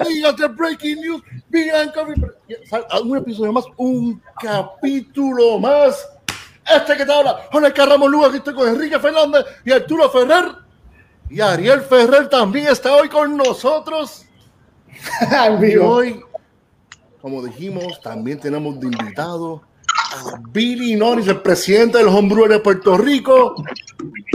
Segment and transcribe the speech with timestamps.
[0.00, 1.22] Amigas de Breaking News,
[1.94, 2.14] Coffee.
[3.04, 6.08] Un episodio más, un capítulo más.
[6.74, 10.66] Este que te habla, Jorge Carramos Luga, aquí estoy con Enrique Fernández y Arturo Ferrer.
[11.30, 14.24] Y Ariel Ferrer también está hoy con nosotros.
[15.62, 16.20] y hoy,
[17.20, 19.62] como dijimos, también tenemos de invitado
[20.12, 23.54] a Billy Norris, el presidente del Homebrewer de Puerto Rico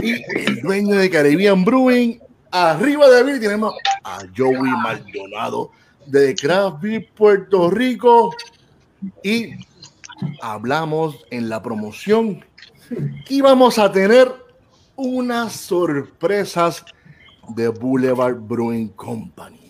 [0.02, 2.18] y el dueño de Caribbean Brewing.
[2.54, 3.74] Arriba de Billy tenemos
[4.04, 5.70] a Joey Maldonado
[6.04, 8.34] de Craft Beer Puerto Rico.
[9.24, 9.54] Y
[10.42, 12.44] hablamos en la promoción.
[13.24, 14.30] Que íbamos a tener
[14.96, 16.84] unas sorpresas
[17.56, 19.66] de Boulevard Brewing Company.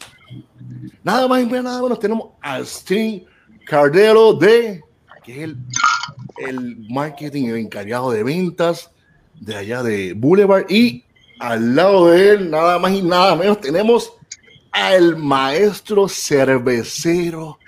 [1.04, 3.20] Nada más y nada menos tenemos a Sting
[3.64, 4.82] Cardelo de
[5.22, 5.56] que es el,
[6.38, 8.90] el marketing encargado de ventas
[9.38, 10.68] de allá de Boulevard.
[10.68, 11.04] Y
[11.42, 14.12] al lado de él nada más y nada menos tenemos
[14.70, 17.58] al maestro cervecero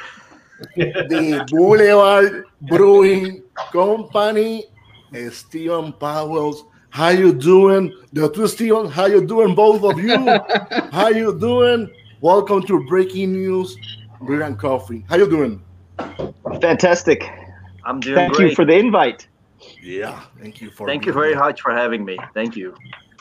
[0.76, 4.64] de Boulevard Brewing Company,
[5.12, 6.54] Steven Powell.
[6.90, 7.92] How you doing?
[8.12, 9.56] The two Steven, how you doing?
[9.56, 10.24] Both of you.
[10.92, 11.90] How you doing?
[12.20, 13.76] Welcome to Breaking News,
[14.24, 15.04] Beer and Coffee.
[15.08, 15.60] How you doing?
[16.60, 17.28] Fantastic.
[17.84, 18.50] I'm doing Thank great.
[18.50, 19.26] you for the invite.
[19.82, 20.86] Yeah, thank you for.
[20.86, 22.16] Thank you very much for having me.
[22.34, 22.74] Thank you.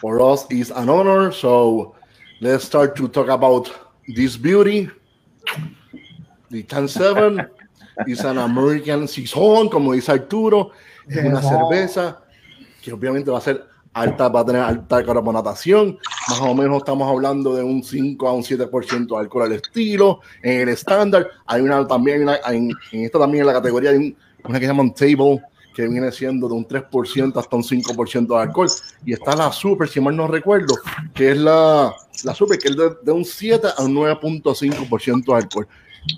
[0.03, 1.31] For us, it's an honor.
[1.31, 1.95] So
[2.41, 3.71] let's start to talk about
[4.05, 4.89] this beauty.
[6.51, 7.47] The 10-7
[8.07, 10.71] is an American Saison, como dice Arturo.
[11.07, 12.19] Es una cerveza
[12.81, 15.97] que obviamente va a ser alta, va a tener alta carbonatación.
[16.27, 20.19] Más o menos estamos hablando de un 5 a un 7% de alcohol al estilo.
[20.41, 23.97] En el estándar hay una también, una- en, en esta también en la categoría hay
[23.97, 25.41] un- una que se llama un table
[25.73, 28.67] que viene siendo de un 3% hasta un 5% de alcohol.
[29.05, 30.75] Y está la super, si mal no recuerdo,
[31.13, 35.33] que es la, la super, que es de, de un 7 a un 9.5% de
[35.33, 35.67] alcohol.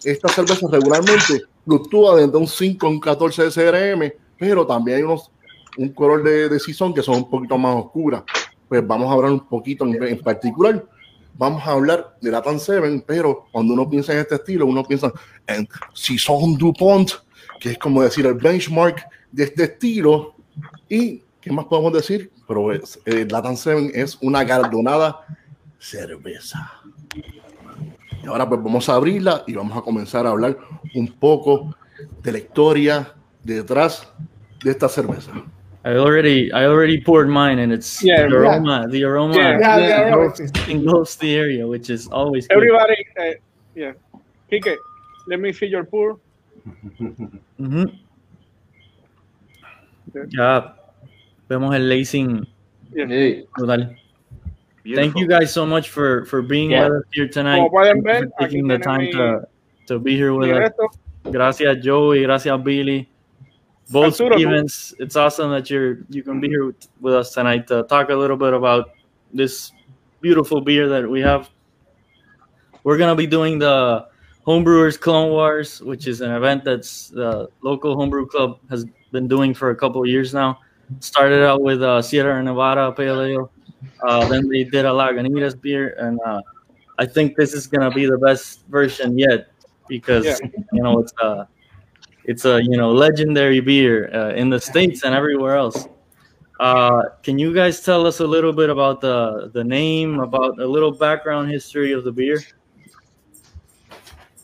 [0.04, 5.04] Esta cerveza regularmente fluctúa desde un 5 a un 14 de CRM, pero también hay
[5.04, 5.32] unos
[5.78, 8.24] un color de, de que son un poquito más oscuras.
[8.68, 10.84] Pues vamos a hablar un poquito en, en particular.
[11.38, 14.84] Vamos a hablar de la Tan 7, pero cuando uno piensa en este estilo, uno
[14.86, 15.12] piensa
[15.48, 17.12] en Season DuPont,
[17.60, 19.06] que es como decir el benchmark
[19.36, 20.34] de este estilo.
[20.88, 22.32] ¿Y qué más podemos decir?
[22.48, 25.20] Pero es, eh, la Tan 7 es una galardonada
[25.80, 26.72] cerveza.
[28.24, 30.58] Y ahora pues vamos a abrirla y vamos a comenzar a hablar
[30.96, 31.76] un poco
[32.24, 33.14] de la historia
[33.44, 34.08] detrás
[34.64, 35.32] de esta cerveza.
[35.84, 38.38] I already I already poured mine and it's Yeah, the yeah.
[38.40, 40.70] aroma the aroma Yeah, yeah, yeah, engulfs, right.
[40.70, 42.58] engulfs the area which is always good.
[42.58, 43.34] Everybody, uh,
[43.76, 43.94] yeah.
[44.52, 44.76] Kike,
[45.28, 46.18] let me see your pour.
[47.60, 47.92] Ujú.
[50.30, 50.76] Ya
[51.50, 52.46] vemos el lacing
[52.94, 53.42] Yeah.
[53.56, 53.96] brutal.
[54.84, 55.04] Beautiful.
[55.04, 56.88] Thank you guys so much for for being Yeah.
[56.90, 57.58] with us here tonight.
[57.58, 59.48] Como pueden ver, for taking the time tienen to
[59.88, 60.72] to be here with Y us.
[61.32, 63.10] Gracias Joey, gracias Billy.
[63.92, 67.34] Both Arturo, tú- Stevens, it's awesome that you're you can be here with, with us
[67.34, 68.90] tonight to talk a little bit about
[69.34, 69.72] this
[70.22, 71.50] beautiful beer that we have.
[72.84, 74.06] We're gonna be doing the
[74.46, 79.54] Homebrewers Clone Wars, which is an event that's the local homebrew club has been doing
[79.54, 80.60] for a couple of years now.
[81.00, 83.52] Started out with uh, Sierra Nevada Pale Ale,
[84.08, 86.42] uh, then they did a Lagunitas beer, and uh,
[87.00, 89.48] I think this is gonna be the best version yet
[89.88, 90.38] because Yeah.
[90.76, 91.48] you know it's a
[92.26, 95.88] it's a you know legendary beer uh, in the states and everywhere else.
[96.60, 100.68] Uh, can you guys tell us a little bit about the the name, about a
[100.76, 102.40] little background history of the beer?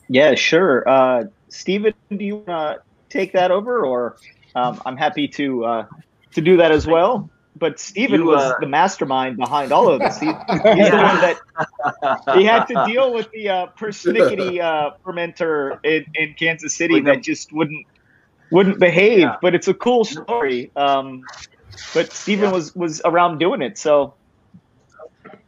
[0.09, 0.87] Yeah, sure.
[0.89, 4.17] Uh, Steven, do you want to take that over, or
[4.55, 5.85] um, I'm happy to uh,
[6.33, 7.29] to do that as well.
[7.57, 10.19] But Stephen was uh, the mastermind behind all of this.
[10.19, 11.37] He, he's the one that
[12.33, 17.23] he had to deal with the uh, persnickety uh, fermenter in, in Kansas City that
[17.23, 17.85] just wouldn't
[18.51, 19.19] wouldn't behave.
[19.19, 19.35] Yeah.
[19.41, 20.71] But it's a cool story.
[20.75, 21.25] Um,
[21.93, 22.51] but Stephen Yeah.
[22.51, 24.15] was was around doing it, so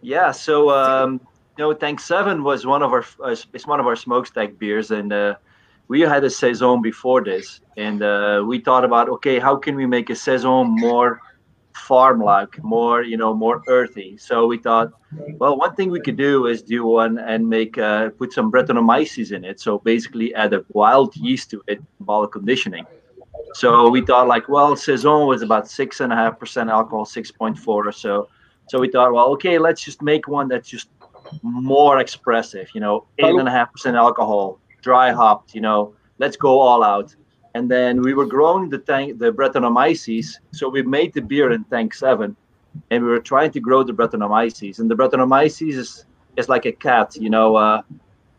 [0.02, 0.32] Yeah.
[0.32, 1.22] So, um,
[1.58, 4.92] you know, Tank Seven was one of our uh, it's one of our smokestack beers,
[4.92, 5.36] and uh,
[5.88, 9.86] we had a saison before this, and uh, we thought about okay, how can we
[9.86, 11.20] make a saison more
[11.74, 14.18] farm-like, more you know, more earthy?
[14.18, 14.92] So we thought,
[15.40, 19.32] well, one thing we could do is do one and make uh, put some Brettanomyces
[19.32, 19.60] in it.
[19.60, 22.86] So basically, add a wild yeast to it while conditioning.
[23.56, 27.32] So we thought like, well, saison was about six and a half percent alcohol, six
[27.32, 28.30] point four or so.
[28.70, 30.90] So we thought, well, okay, let's just make one that's just
[31.42, 36.38] more expressive, you know, eight and a half percent alcohol, dry hopped, you know, let's
[36.38, 37.16] go all out.
[37.56, 40.28] And then we were growing the tank, the Brettanomyces.
[40.52, 42.36] So we made the beer in tank seven,
[42.92, 44.80] and we were trying to grow the Brettanomyces.
[44.80, 46.06] And the Brettanomyces is
[46.38, 47.16] is like a cat.
[47.16, 47.82] You know, uh,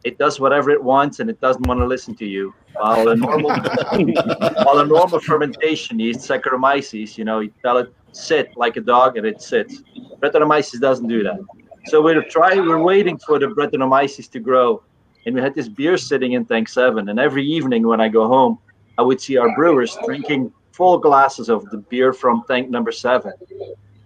[0.05, 2.55] it does whatever it wants and it doesn't want to listen to you.
[2.75, 3.51] While a normal,
[4.65, 9.17] while a normal fermentation yeast, Saccharomyces, you know, you tell it sit like a dog
[9.17, 9.83] and it sits.
[10.21, 11.41] Brettanomyces doesn't do that.
[11.87, 14.83] So we're trying, we're waiting for the Brettanomyces to grow,
[15.27, 17.09] and we had this beer sitting in tank seven.
[17.09, 18.59] And every evening when I go home,
[18.99, 23.33] I would see our brewers drinking full glasses of the beer from tank number seven.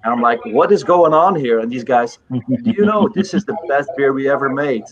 [0.05, 1.61] And I'm like, what is going on here?
[1.61, 4.85] And these guys, do you know this is the best beer we ever made?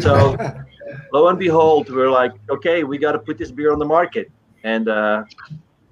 [0.00, 0.36] So
[1.12, 4.30] lo and behold, we're like, okay, we got to put this beer on the market.
[4.64, 5.24] And uh,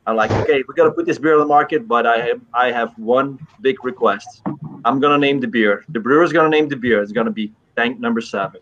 [0.06, 2.40] I'm like, okay, we got to put this beer on the market, but I have
[2.52, 4.42] I have one big request.
[4.84, 5.84] I'm gonna name the beer.
[5.90, 7.02] The brewer's gonna name the beer.
[7.02, 8.60] It's gonna be tank number seven,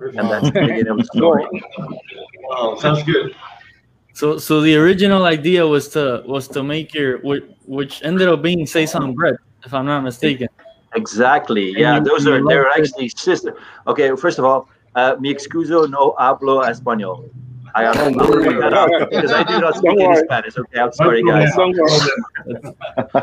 [0.00, 1.44] and that's the beginning of the story.
[2.48, 3.34] Wow, sounds good.
[4.12, 8.42] So, so the original idea was to was to make your which, which ended up
[8.42, 10.48] being saison Brett, if I'm not mistaken.
[10.94, 11.70] Exactly.
[11.70, 12.78] And Yeah, you- those you are they're it.
[12.78, 13.56] actually sister.
[13.88, 17.28] Okay, first of all, uh, mi excuso no hablo español.
[17.76, 20.22] I have to bring that up because I do not speak Don't any.
[20.24, 20.56] Spanish.
[20.56, 21.50] Okay, I'm sorry, guys.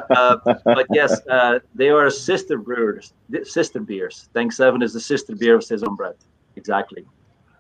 [0.10, 3.14] Uh, but yes, uh, they are sister brewers,
[3.44, 4.30] sister beers.
[4.34, 6.18] Tank Seven is the sister beer of Saison Brett.
[6.56, 7.06] Exactly.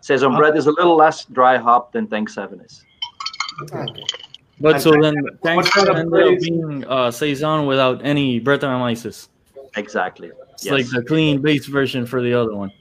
[0.01, 2.83] Saison Brett is a little less dry hop than Tank Seven is.
[3.63, 3.85] Okay.
[4.59, 9.27] But so then, What thanks kind of ended up being uh, saison without any Brettanomyces.
[9.75, 10.31] Exactly.
[10.53, 10.73] It's Yes.
[10.73, 12.71] like the clean base version for the other one.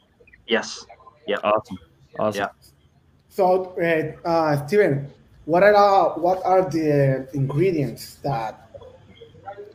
[0.47, 0.85] yes.
[1.27, 1.37] Yeah.
[1.45, 1.79] Awesome,
[2.19, 2.41] awesome.
[2.41, 2.49] Yeah.
[3.29, 5.07] So, uh, uh, Steven,
[5.45, 8.67] what are uh, what are the ingredients that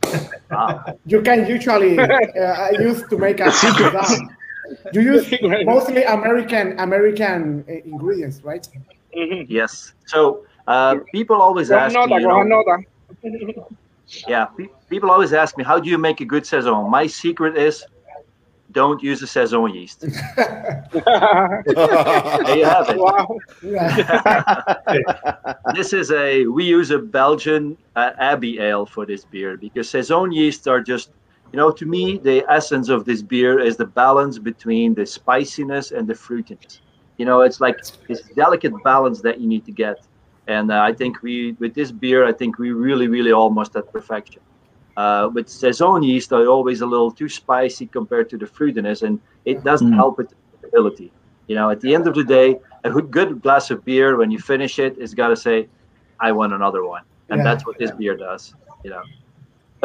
[1.05, 4.34] you can usually uh, use to make a saison?
[4.93, 5.33] You use
[5.65, 8.67] mostly American American uh, ingredients, right?
[9.15, 9.45] Mhm.
[9.49, 9.93] Yes.
[10.05, 12.43] So uh, people always ask me, nota, you know,
[14.27, 16.89] yeah, pe- people always ask me, how do you make a good saison?
[16.89, 17.85] My secret is
[18.71, 20.01] don't use a saison yeast.
[20.01, 20.11] There
[22.57, 22.97] you have it.
[22.97, 23.37] wow.
[25.73, 30.31] this is a we use a Belgian uh, Abbey ale for this beer because saison
[30.31, 31.09] yeasts are just
[31.51, 35.91] you know to me the essence of this beer is the balance between the spiciness
[35.91, 36.79] and the fruitiness.
[37.17, 37.77] You know, it's like
[38.07, 39.97] this delicate balance that you need to get,
[40.47, 43.91] and uh, I think we with this beer I think we really really almost at
[43.91, 44.41] perfection.
[44.97, 49.19] Uh, with saison yeast are always a little too spicy compared to the fruitiness, and
[49.45, 49.95] it doesn't Mm.
[50.01, 51.11] help with the drinkability.
[51.47, 54.31] You know, at the end of the day, a good- good glass of beer when
[54.31, 55.67] you finish it is got to say,
[56.19, 57.43] "I want another one," and Yeah.
[57.43, 58.53] that's what this beer does.
[58.83, 59.03] You know.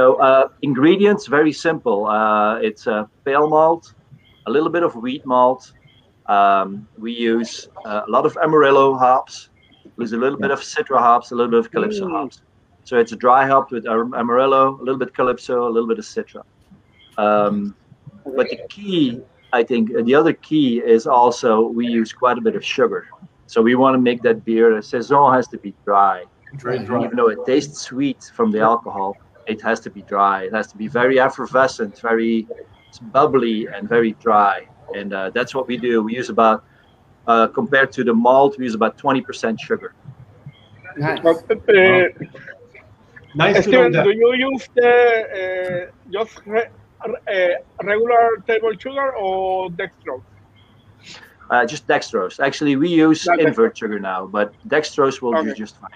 [0.01, 2.07] So uh, ingredients very simple.
[2.07, 3.93] Uh, it's a pale malt,
[4.47, 5.73] a little bit of wheat malt.
[6.27, 9.51] Um, we use uh, a lot of Amarillo hops.
[9.97, 12.13] We use a little bit of Citra hops, a little bit of Calypso Mm.
[12.13, 12.41] hops.
[12.85, 16.07] So it's a dry hop with Amarillo, a little bit Calypso, a little bit of
[16.07, 16.43] Citra.
[17.19, 17.75] Um,
[18.25, 19.21] but the key,
[19.53, 23.07] I think, uh, the other key is also we use quite a bit of sugar.
[23.49, 24.79] So we want to make that beer.
[24.79, 26.25] A saison has to be dry,
[26.55, 27.05] Very dry.
[27.05, 29.15] even though it tastes sweet from the alcohol.
[29.51, 30.45] It has to be dry.
[30.45, 32.47] It has to be very effervescent, very
[33.15, 34.67] bubbly, and very dry.
[34.95, 36.03] And uh, that's what we do.
[36.03, 36.65] We use about,
[37.27, 39.95] uh, compared to the malt, we use about 20% sugar.
[40.97, 41.21] Nice.
[41.23, 42.09] But, uh,
[43.35, 44.05] Nice to know Steven, that.
[44.05, 46.65] do you use the uh, just re,
[47.05, 47.09] uh,
[47.85, 50.23] regular table sugar or dextrose?
[51.49, 52.41] Uh, just dextrose.
[52.41, 55.91] Actually, we use Not invert sugar now, but dextrose will do just fine.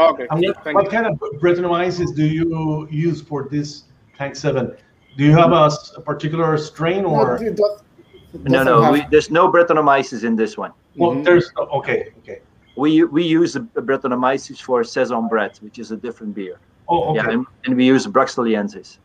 [0.00, 0.26] Okay.
[0.30, 0.90] And what, what you.
[0.90, 3.84] kind of Brettanomyces do you use for this
[4.16, 4.74] Tank 7?
[5.16, 5.70] Do you have a
[6.02, 7.42] particular strain or?
[7.42, 7.82] it does-
[8.32, 10.72] it No, no, we, there's no Brettanomyces in this one.
[10.96, 11.24] Well, Mhm.
[11.24, 12.40] there's, okay, okay.
[12.76, 16.56] We we use the Brettanomyces for saison Brett, which is a different beer.
[16.88, 17.32] Oh, Yeah, okay.
[17.34, 18.98] and, and we use Bruxellensis.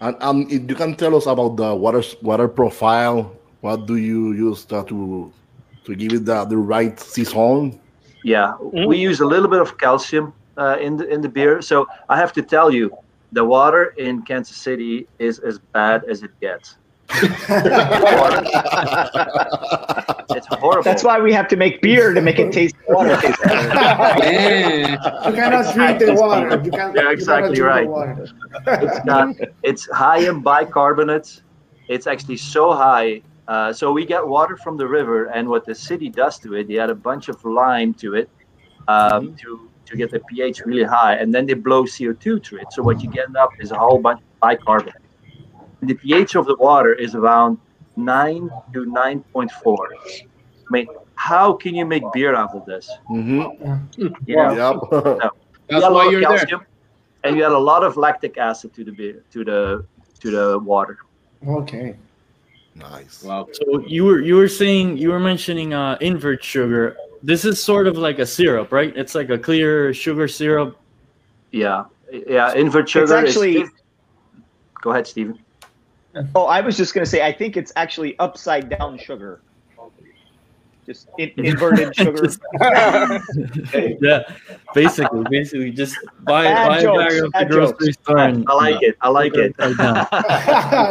[0.00, 3.34] And um, if you can tell us about the water water profile.
[3.60, 5.32] What do you use uh, to
[5.84, 7.80] to give it the, the right season?
[8.24, 11.62] Yeah, we use a little bit of calcium uh, in the in the beer.
[11.62, 12.96] So I have to tell you,
[13.32, 16.76] the water in Kansas City is as bad as it gets.
[20.30, 20.82] It's horrible.
[20.82, 24.90] That's why we have to make beer to make it taste water taste better.
[24.90, 26.60] You cannot drink the water.
[26.62, 27.86] You can, Yeah, you exactly cannot right.
[27.86, 28.30] drink
[28.64, 28.84] the water.
[28.84, 31.40] it's got it's high in bicarbonates.
[31.88, 33.22] It's actually so high.
[33.48, 36.68] Uh, so we get water from the river, and what the city does to it,
[36.68, 38.28] they add a bunch of lime to it
[38.88, 42.66] um, to to get the pH really high, and then they blow CO2 to it.
[42.72, 45.02] So what you get up is a whole bunch of bicarbonate.
[45.80, 47.56] The pH of the water is around
[47.96, 49.88] nine to nine point four.
[49.96, 52.90] I mean, how can you make beer out of this?
[53.10, 54.02] Mm-hmm.
[54.26, 54.80] You know?
[54.92, 55.32] Yep.
[55.70, 56.66] You That's add a why you're there.
[57.24, 59.84] and you add a lot of lactic acid to the beer, to the
[60.20, 60.98] to the water.
[61.46, 61.94] Okay.
[62.78, 63.22] Nice.
[63.24, 63.48] Wow.
[63.52, 66.96] So you were you were saying you were mentioning uh, invert sugar.
[67.22, 68.96] This is sort of like a syrup, right?
[68.96, 70.78] It's like a clear sugar syrup.
[71.50, 72.52] Yeah, yeah.
[72.54, 73.62] Invert sugar It's actually.
[73.62, 73.70] is.
[74.80, 75.38] Go ahead, Stephen.
[76.34, 77.26] Oh, I was just gonna say.
[77.26, 79.40] I think it's actually upside down sugar.
[80.86, 82.22] Just in, inverted sugar.
[82.22, 82.40] Just-
[84.00, 84.22] yeah,
[84.72, 88.18] basically, basically, just buy Bad buy a bag at the grocery store.
[88.18, 88.96] I like it.
[89.00, 89.54] I like it.
[89.58, 90.08] Right now.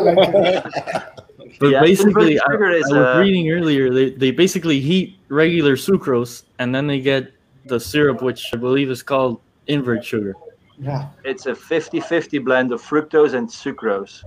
[0.02, 1.26] like,
[1.60, 3.94] But Yeah, basically, I, sugar is, I was uh, reading earlier.
[3.94, 7.32] They they basically heat regular sucrose, and then they get
[7.66, 10.36] the syrup, which I believe is called invert sugar.
[10.80, 11.10] yeah.
[11.24, 14.24] It's a 50-50 blend of fructose and sucrose.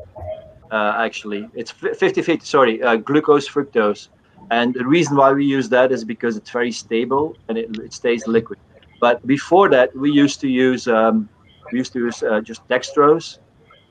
[0.70, 2.44] Uh, actually, it's 50-50.
[2.44, 4.08] Sorry, uh, glucose, fructose,
[4.50, 7.92] and the reason why we use that is because it's very stable and it, it
[7.92, 8.58] stays liquid.
[9.00, 11.28] But before that, we used to use um,
[11.72, 13.38] we used to use uh, just dextrose,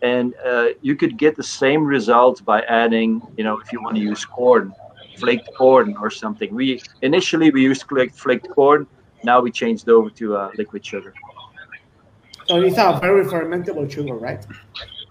[0.01, 3.95] and uh, you could get the same results by adding, you know, if you want
[3.95, 4.73] to use corn,
[5.17, 6.53] flaked corn or something.
[6.53, 8.87] We initially we used flaked, flaked corn.
[9.23, 11.13] Now we changed over to uh, liquid sugar.
[12.47, 14.45] So it's a very fermentable sugar, right?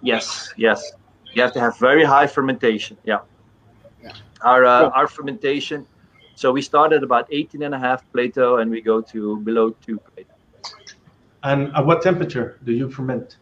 [0.03, 0.93] Yes, yes.
[1.35, 2.97] You have to have very high fermentation.
[3.05, 3.21] Yeah.
[4.03, 4.13] Yeah.
[4.43, 4.93] Our uh, Cool.
[4.95, 5.87] our fermentation.
[6.35, 9.71] So we start at about 18 and a half Plato and we go to below
[9.71, 10.31] 2 Plato.
[11.43, 13.37] And at what temperature do you ferment?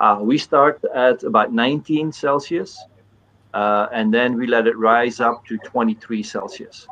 [0.00, 2.82] Uh, we start at about 19 Celsius
[3.54, 6.86] uh, and then we let it rise up to 23 Celsius.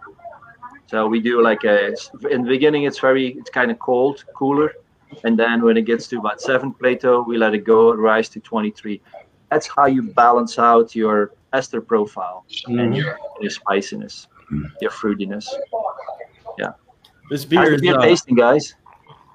[0.87, 1.95] So we do like a
[2.31, 4.73] in the beginning it's very it's kind of cold, cooler,
[5.25, 8.41] and then when it gets to about 7 Plato, we let it go rise to
[8.41, 9.01] 23.
[9.51, 14.29] That's how you balance out your ester profile and your, your spiciness,
[14.81, 15.47] your fruitiness.
[16.59, 16.73] Yeah,
[17.31, 18.75] this beer the is beer uh, tasting, guys?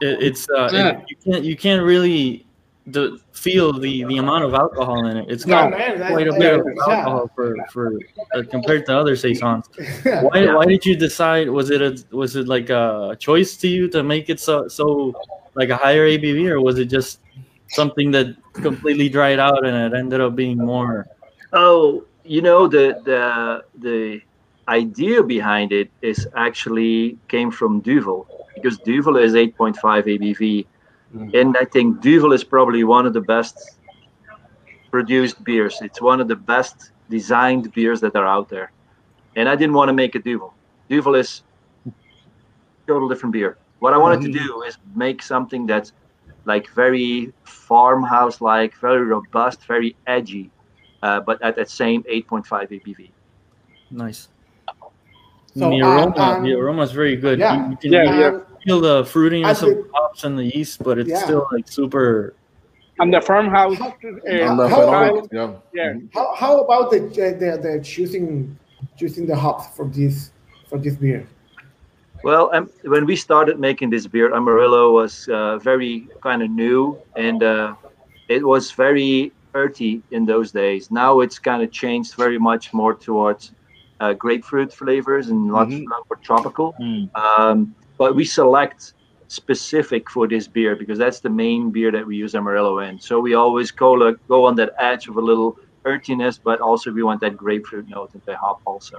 [0.01, 1.01] it, it's uh, it- Yeah.
[1.07, 2.45] you can't you can't really
[2.87, 5.25] the, feel the the amount of alcohol in it.
[5.29, 6.93] It's Yeah, got man, that- quite a yeah, bit of yeah.
[6.95, 7.97] alcohol for for
[8.35, 9.65] uh, compared to other saisons.
[10.03, 10.55] Why, Yeah.
[10.55, 11.49] why did you decide?
[11.49, 15.13] Was it a was it like a choice to you to make it so so
[15.55, 17.19] like a higher ABV, or was it just
[17.69, 21.07] something that completely dried out and it ended up being more?
[21.53, 24.21] Oh, you know the the the
[24.67, 29.75] idea behind it is actually came from Duvel because Duvel is 8.5
[30.07, 30.65] ABV.
[31.13, 33.77] And I think Duvel is probably one of the best
[34.91, 35.79] produced beers.
[35.81, 38.71] It's one of the best designed beers that are out there,
[39.35, 40.53] and I didn't want to make a Duvel.
[40.89, 41.43] Duvel is
[42.87, 43.57] total different beer.
[43.79, 45.91] What I wanted to do is make something that's
[46.45, 50.51] like very farmhouse like, very robust, very edgy,
[51.01, 53.11] uh, but at that same 8.5 ABV.
[53.91, 54.29] Nice.
[55.55, 57.39] So, the aroma, um, the aroma is very good.
[57.39, 57.65] yeah.
[57.65, 58.39] You, you can Yeah, yeah.
[58.65, 61.23] Feel the fruitiness of think- the hops and the yeast, but it's Yeah.
[61.23, 62.33] still like super.
[62.99, 63.77] And the farmhouse.
[63.77, 65.51] How- Uh, And the how- phenolic, yeah.
[65.73, 65.93] yeah.
[66.13, 68.55] How, how about the, the the choosing
[68.99, 70.31] choosing the hops for this
[70.69, 71.25] for this beer?
[72.23, 76.97] Well, um, when we started making this beer, Amarillo was uh, very kind of new
[77.17, 77.73] and uh,
[78.29, 80.89] it was very earthy in those days.
[80.89, 83.51] Now it's kind of changed very much more towards
[83.99, 85.85] uh, grapefruit flavors and lots Mhm.
[86.09, 86.75] more tropical.
[87.15, 88.93] Um, but we select
[89.27, 92.99] specific for this beer because that's the main beer that we use Amarillo in.
[92.99, 96.91] So we always go, like, go on that edge of a little earthiness, but also
[96.91, 98.97] we want that grapefruit note and the hop also.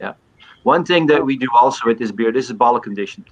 [0.00, 0.14] Yeah.
[0.64, 3.26] One thing that we do also with this beer, this is bottle conditioned.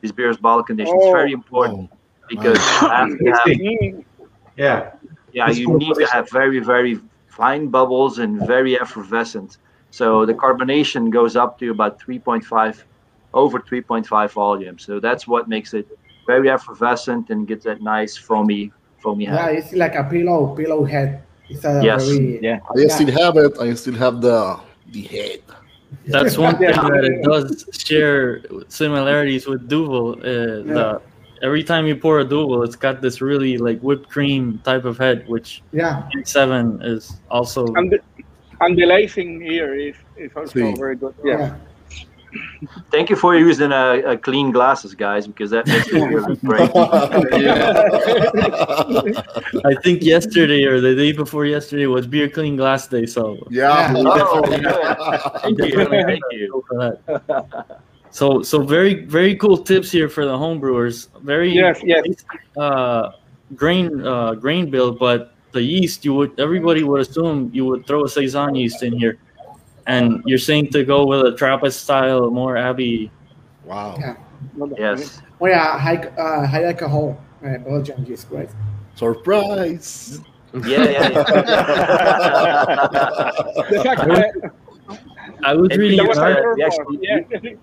[0.00, 0.96] This beer is bottle conditioned.
[1.02, 1.34] It's very oh.
[1.34, 1.96] important oh.
[2.28, 4.04] because you have to have
[4.56, 4.92] Yeah.
[5.32, 5.78] yeah, It's you cool.
[5.78, 9.58] need to have very, very fine bubbles and very effervescent.
[9.90, 12.82] So the carbonation goes up to about 3.5,
[13.34, 14.78] over 3.5 volume.
[14.78, 15.86] So that's what makes it
[16.26, 19.34] very effervescent and gets that nice foamy, foamy head.
[19.34, 21.22] Yeah, it's like a pillow pillow head.
[21.48, 22.08] It's a Yes.
[22.08, 22.60] very Yeah.
[22.76, 23.58] I still have it.
[23.58, 24.58] I still have the
[24.92, 25.40] the head.
[26.06, 26.82] That's one thing Yeah.
[26.82, 30.12] that it does share similarities with Duvel.
[30.20, 31.00] Uh, the,
[31.42, 34.98] every time you pour a Duvel, it's got this really like whipped cream type of
[34.98, 36.08] head, which yeah.
[36.24, 37.66] Seven is also.
[37.74, 37.98] and the,
[38.60, 40.74] and the lacing here is, is also See.
[40.76, 41.14] very good.
[41.24, 41.38] Yeah.
[41.38, 41.54] yeah.
[42.90, 46.70] Thank you for using uh, uh, clean glasses, guys, because that makes me really great.
[49.64, 53.92] I think yesterday or the day before yesterday was beer clean glass day, so yeah.
[53.96, 54.42] Oh,
[55.40, 57.82] thank you, thank you for that.
[58.10, 61.08] So, so very, very cool tips here for the homebrewers.
[61.22, 62.04] Very Yes, yes.
[62.56, 63.12] uh,
[63.54, 68.04] grain uh, grain bill, but the yeast you would everybody would assume you would throw
[68.04, 69.18] a saison yeast in here,
[69.88, 73.10] and you're saying to go with a Trappist style, more Abbey.
[73.64, 73.96] Wow.
[73.98, 74.16] Yeah.
[74.78, 75.20] yes.
[75.40, 78.50] Oh yeah, high uh, high alcohol uh, Belgian yeast, right?
[78.94, 80.20] Surprise.
[80.64, 82.28] Yeah, yeah, yeah.
[85.44, 86.54] I was And reading there an was a- article.
[86.56, 87.20] we actually- Yeah.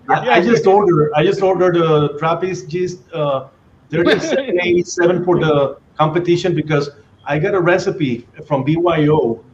[0.08, 1.12] I, I just ordered.
[1.14, 3.48] I just ordered the Trappist Gist uh,
[3.90, 6.90] 3787 for the competition because
[7.24, 9.44] I got a recipe from BYO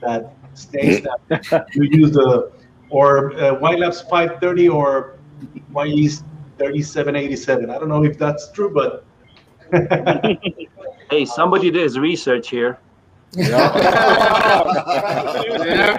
[0.00, 2.52] that states that you use the
[2.90, 5.18] or uh, White Labs 530 or
[5.72, 6.24] Wyeast
[6.58, 7.70] 3787.
[7.70, 9.04] I don't know if that's true, but
[11.10, 12.78] Hey, somebody did his research here.
[13.32, 13.52] They're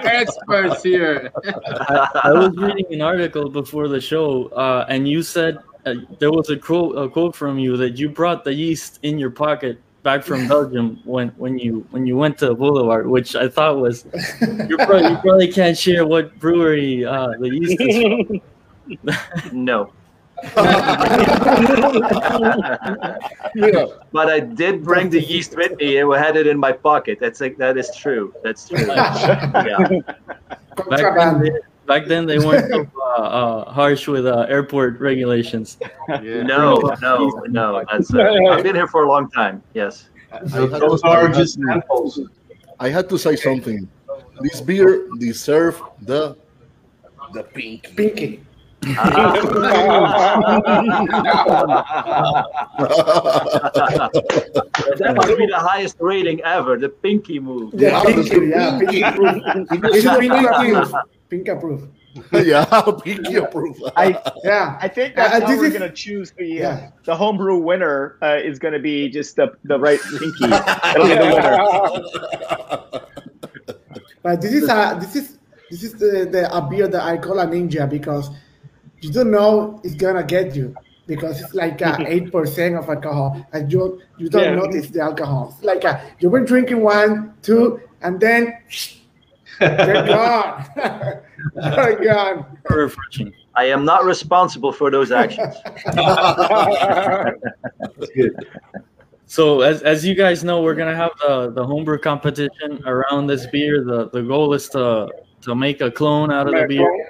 [0.04, 1.30] experts here.
[1.44, 6.50] I was reading an article before the show, uh, and you said uh, there was
[6.50, 10.22] a quote, a quote from you that you brought the yeast in your pocket back
[10.24, 14.06] from Belgium when, when you when you went to Boulevard, which I thought was
[14.68, 18.40] you probably, you probably can't share what brewery uh, the yeast is from.
[19.52, 19.92] No.
[24.12, 27.18] But I did bring the yeast with me and we had it in my pocket.
[27.20, 28.34] That's like that is true.
[28.42, 28.78] That's true.
[28.86, 29.76] Yeah.
[30.88, 31.44] Back then, Contraband.
[31.44, 31.50] they,
[31.90, 35.76] back then they weren't so, uh, uh, harsh with uh, airport regulations.
[36.08, 36.42] Yeah.
[36.42, 37.84] No, no, no.
[37.90, 39.62] That's uh, I've been here for a long time.
[39.74, 40.08] Yes.
[40.42, 42.20] those are just samples.
[42.78, 43.88] I had to say something.
[44.40, 46.36] This beer deserves the
[47.34, 47.94] the pink.
[47.96, 48.42] Pinky.
[55.00, 56.76] That might be the highest rating ever.
[56.78, 57.72] The pinky move.
[57.74, 59.02] Yeah, Yeah, pinky, yeah, pinky.
[59.02, 59.42] pinky proof.
[59.72, 60.72] It is a a pinky pinky.
[60.72, 60.92] proof.
[61.28, 61.82] Pinky proof.
[62.44, 62.64] yeah,
[63.04, 63.82] pinky approved.
[63.96, 64.76] I Yeah.
[64.80, 66.90] I think that's Uh, how we're is- gonna choose the uh, Yeah.
[67.04, 70.46] the homebrew winner uh, is gonna be just the the right pinky.
[70.48, 73.02] That'll be the winner.
[74.22, 75.38] But this is a this is
[75.70, 78.28] this is the, the a beer that I call a ninja because
[79.00, 80.74] you don't know it's gonna get you
[81.06, 82.06] because it's like a mm-hmm.
[82.06, 84.54] eight percent of alcohol and you you don't Yeah.
[84.54, 85.54] notice the alcohol.
[85.56, 88.56] It's like a, you've been drinking one, two, and then
[89.58, 90.64] they're gone.
[91.54, 92.46] they're gone.
[92.68, 93.32] Refreshing.
[93.56, 95.56] I am not responsible for those actions.
[95.84, 97.34] That's
[98.14, 98.46] good.
[99.26, 103.46] So as, as you guys know, we're gonna have the, the homebrew competition around this
[103.46, 103.82] beer.
[103.84, 105.08] The the goal is to
[105.42, 107.08] to make a clone out of the beer.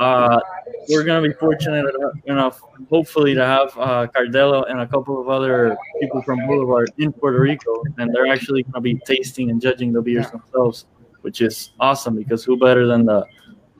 [0.00, 0.40] Uh,
[0.88, 1.86] we're gonna be fortunate
[2.26, 7.12] enough, hopefully, to have uh, Cardelo and a couple of other people from Boulevard in
[7.12, 10.86] Puerto Rico, and they're actually gonna be tasting and judging the beers themselves,
[11.22, 13.24] which is awesome because who better than the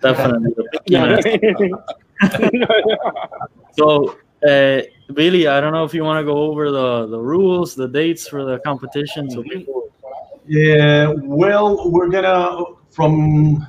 [0.01, 1.71] definitely the picky master.
[3.77, 4.17] So,
[4.49, 4.83] uh,
[5.15, 8.29] Billy, I don't know if you want to go over the, the rules, the dates
[8.29, 9.91] for the competition, so people.
[10.47, 13.67] Yeah, well, we're gonna from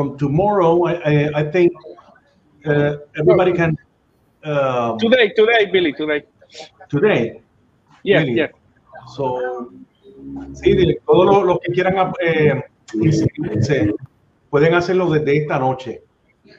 [0.00, 0.72] from tomorrow.
[0.90, 1.72] I I, I think
[2.64, 3.70] uh, everybody can
[4.50, 6.20] um, today, today, Billy, today.
[6.88, 7.22] today.
[8.02, 8.34] Yes, Really?
[8.40, 8.50] yes.
[9.14, 9.24] So,
[10.54, 12.62] sí, de- todos los, los que quieran eh,
[12.94, 13.92] inscribirse
[14.48, 16.02] pueden hacerlo desde esta noche.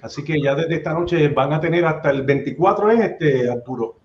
[0.03, 3.95] Así que ya desde esta noche van a tener hasta el 24, ¿es este, Arturo?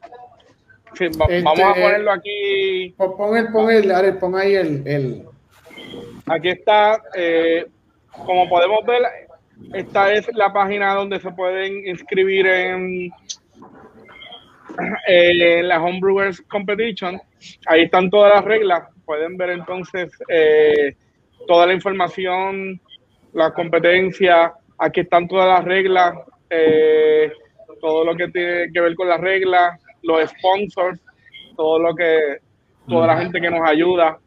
[0.94, 2.94] Sí, va- Este- Vamos a ponerlo aquí.
[2.96, 5.24] Pon pon el, pon el, Are, pon ahí el, el
[6.26, 7.02] Aquí está.
[7.14, 7.66] eh,
[8.24, 9.02] como podemos ver,
[9.72, 13.10] esta es la página donde se pueden inscribir en,
[15.08, 17.20] eh, en la Homebrewers Competition.
[17.66, 18.88] Ahí están todas las reglas.
[19.04, 20.96] Pueden ver entonces eh,
[21.46, 22.80] toda la información,
[23.32, 24.52] la competencia.
[24.78, 26.14] Aquí están todas las reglas,
[26.50, 27.30] eh,
[27.80, 31.00] todo lo que tiene que ver con las reglas, los sponsors,
[31.56, 32.38] todo lo que,
[32.88, 34.18] toda la gente que nos ayuda.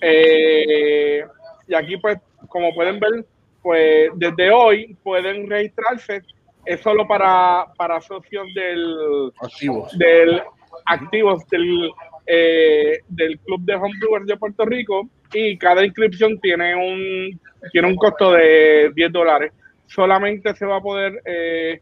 [0.00, 1.24] Eh,
[1.66, 3.24] y aquí, pues, como pueden ver,
[3.64, 6.22] pues desde hoy pueden registrarse.
[6.66, 9.98] Es solo para, para socios del, Activos.
[9.98, 10.42] del
[10.86, 11.90] activos del,
[12.26, 17.40] eh, del Club de Homebrewers de Puerto Rico y cada inscripción tiene un,
[17.72, 19.52] tiene un costo de 10 dólares.
[19.86, 21.80] Solamente se va a poder eh,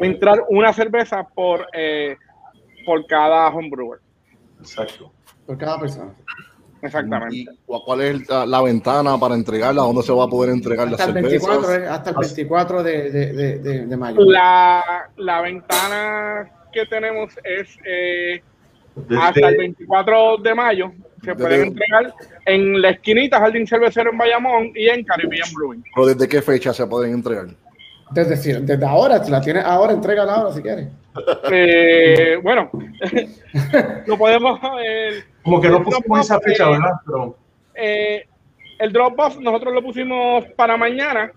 [0.00, 2.16] entrar una cerveza por, eh,
[2.84, 4.00] por cada homebrewer.
[4.58, 5.12] Exacto.
[5.46, 6.12] por cada persona.
[6.86, 7.36] Exactamente.
[7.36, 9.82] ¿Y cu- cuál es la, la ventana para entregarla?
[9.82, 11.84] ¿Dónde se va a poder entregar las Hasta el 24, cervezas?
[11.84, 14.16] eh, hasta el 24 de, de, de, de, de mayo.
[14.24, 14.82] La,
[15.16, 18.42] la ventana que tenemos es eh,
[19.18, 20.92] hasta el Desde, 24 de mayo.
[21.24, 25.82] Se Desde- pueden entregar en la esquinita Jardín Cervecero en Bayamón y en Caribbean Brewing.
[25.94, 27.46] ¿Pero desde qué fecha se pueden entregar?
[28.10, 30.88] Desde, si- desde ahora, si la tienes ahora, entrégala ahora si quieres.
[31.50, 32.70] Eh, bueno,
[34.06, 34.60] lo podemos.
[34.84, 36.90] eh, como que no pusimos esa fecha, eh, ¿verdad?
[37.04, 37.36] Pero
[37.74, 38.26] eh,
[38.78, 41.32] el Dropbox nosotros lo pusimos para mañana.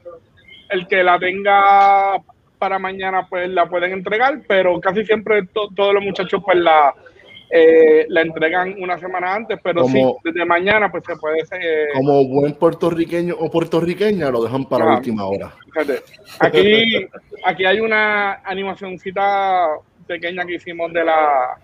[0.69, 2.17] El que la tenga
[2.59, 6.93] para mañana, pues la pueden entregar, pero casi siempre to- todos los muchachos pues la,
[7.51, 11.39] eh, la entregan una semana antes, pero sí, Como- desde mañana pues se puede...
[11.59, 14.95] eh, Como buen puertorriqueño o puertorriqueña, lo dejan para Ah.
[14.97, 15.51] última hora.
[15.65, 16.01] Fíjate,
[16.39, 17.07] aquí,
[17.45, 19.67] aquí hay una animacioncita
[20.07, 21.57] pequeña que hicimos de la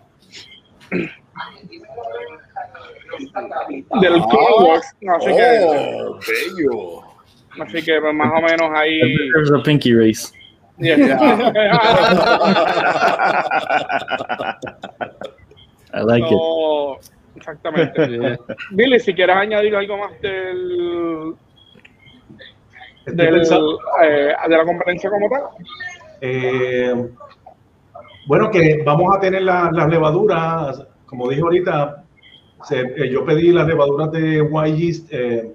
[4.01, 7.01] del Clone Wars, así que ¡Oh, bello!
[7.63, 10.33] así que pues, más o menos ahí a pinky race.
[15.95, 16.39] I like it.
[17.37, 18.37] Exactamente.
[18.71, 21.33] Billy, si quieres añadir algo más del,
[24.01, 25.43] eh, de la competencia como tal.
[26.21, 27.07] Eh,
[28.27, 32.03] bueno, que vamos a tener la- las levaduras, como dije ahorita,
[32.63, 35.53] se- eh, yo pedí las levaduras de YG eh,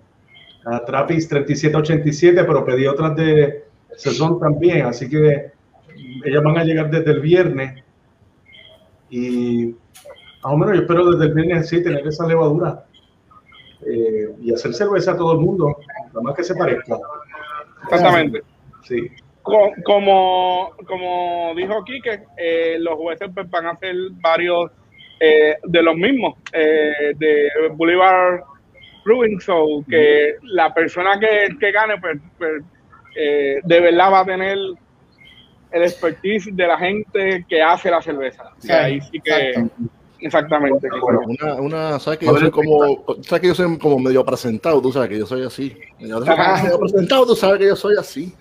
[0.67, 3.65] a Trappist 3787, pero pedí otras de
[3.97, 5.51] Saison también, así que
[6.25, 7.83] ellas van a llegar desde el viernes
[9.11, 9.75] y
[10.43, 12.85] más o menos yo espero desde el viernes sí tener esa levadura
[13.87, 15.77] eh, y hacer cerveza a todo el mundo,
[16.09, 16.99] nada más que se parezca.
[17.85, 18.43] Exactamente.
[18.83, 19.09] Sí.
[19.43, 24.71] Co- como, como dijo Quique, eh, los jueces pues, van a hacer varios
[25.19, 28.41] eh, de los mismos eh, de Boulevard
[29.05, 32.63] Brewing Show, que la persona que, que gane, pues, pues,
[33.17, 34.59] eh, de verdad va a tener
[35.73, 38.53] el expertise de la gente que hace la cerveza.
[38.59, 39.55] O sea, ahí sí que,
[40.23, 40.89] exactamente.
[41.27, 44.93] Una, una, ¿sabes que yo soy como, sabes que yo soy como medio presentado, tú
[44.93, 45.77] sabes que yo soy así.
[46.01, 48.35] Medio, medio presentado, tú sabes que yo soy así.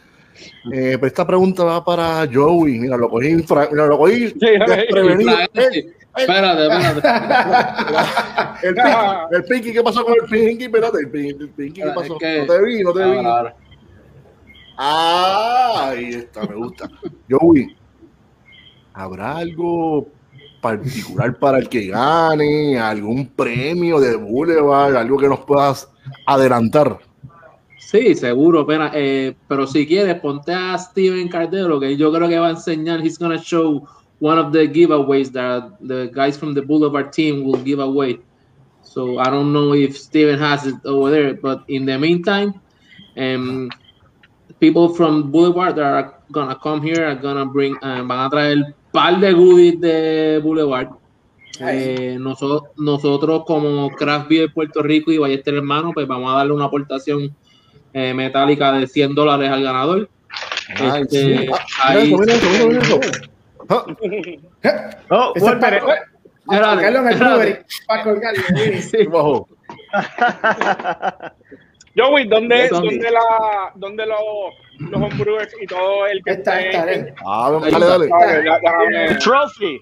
[0.71, 2.79] Eh, pero esta pregunta va para Joey.
[2.79, 5.31] Mira, lo cogí, infra- mira, lo cogí desprevenido.
[6.15, 7.07] Espérate, espérate.
[8.67, 8.89] el, pinky,
[9.35, 10.65] el Pinky, ¿qué pasó con el Pinky?
[10.65, 12.17] Espérate, el Pinky, el Pinky, ¿qué Es pasó?
[12.17, 13.17] que- No te vi, no te vi.
[14.77, 16.89] Ah, ahí está, me gusta.
[17.29, 17.75] Joey,
[18.93, 20.07] ¿habrá algo
[20.61, 22.79] particular para el que gane?
[22.79, 24.95] ¿Algún premio de Boulevard?
[24.95, 25.89] ¿Algo que nos puedas
[26.25, 26.99] adelantar?
[27.77, 28.91] Sí, seguro, pena.
[28.93, 33.01] Eh, pero si quieres, ponte a Steven Cardero, que yo creo que va a enseñar.
[33.03, 33.83] He's gonna show
[34.19, 38.19] one of the giveaways that the guys from the Boulevard team will give away.
[38.83, 42.59] So I don't know if Steven has it over there, but in the meantime,
[43.17, 43.69] um,
[44.59, 48.57] people from Boulevard that are gonna come here are gonna bring, uh, van a traer
[48.91, 50.89] par de goodies de Boulevard.
[51.61, 56.53] Eh, noso- nosotros como Craft Beer Puerto Rico y Ballester Hermano, pues vamos a darle
[56.53, 57.35] una aportación
[57.93, 60.07] eh, metálica de 100 dólares al ganador.
[60.75, 61.47] Ay, Este, sí.
[61.81, 62.99] Ah, ahí- mira eso, mira eso, mira eso.
[65.09, 68.41] Oh, Ese one es para, colgarlo en el para colgarlo.
[68.81, 68.97] Sí.
[71.99, 72.89] Joey, ¿dónde, ¿Dónde?
[72.89, 77.13] dónde, la, dónde los, los homebrewers y todo el que Está, está, está.
[77.25, 79.15] Ah, dale, dale.
[79.19, 79.81] Trophy.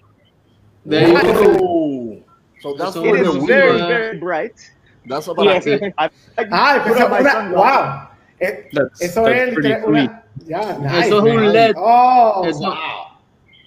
[0.87, 2.23] There you go.
[2.61, 3.45] So that's Eso for the winner.
[3.45, 4.53] very, very bright.
[5.05, 5.63] That's Yes.
[5.63, 5.71] Sí.
[5.97, 6.05] I,
[6.37, 7.51] I Ah, my una.
[7.55, 8.09] ¡Wow!
[8.39, 10.23] Eh, That's- eso that's es una.
[10.45, 11.53] Ya, nice, Eso es un man.
[11.53, 11.73] LED.
[11.77, 12.73] Oh, Eso- wow.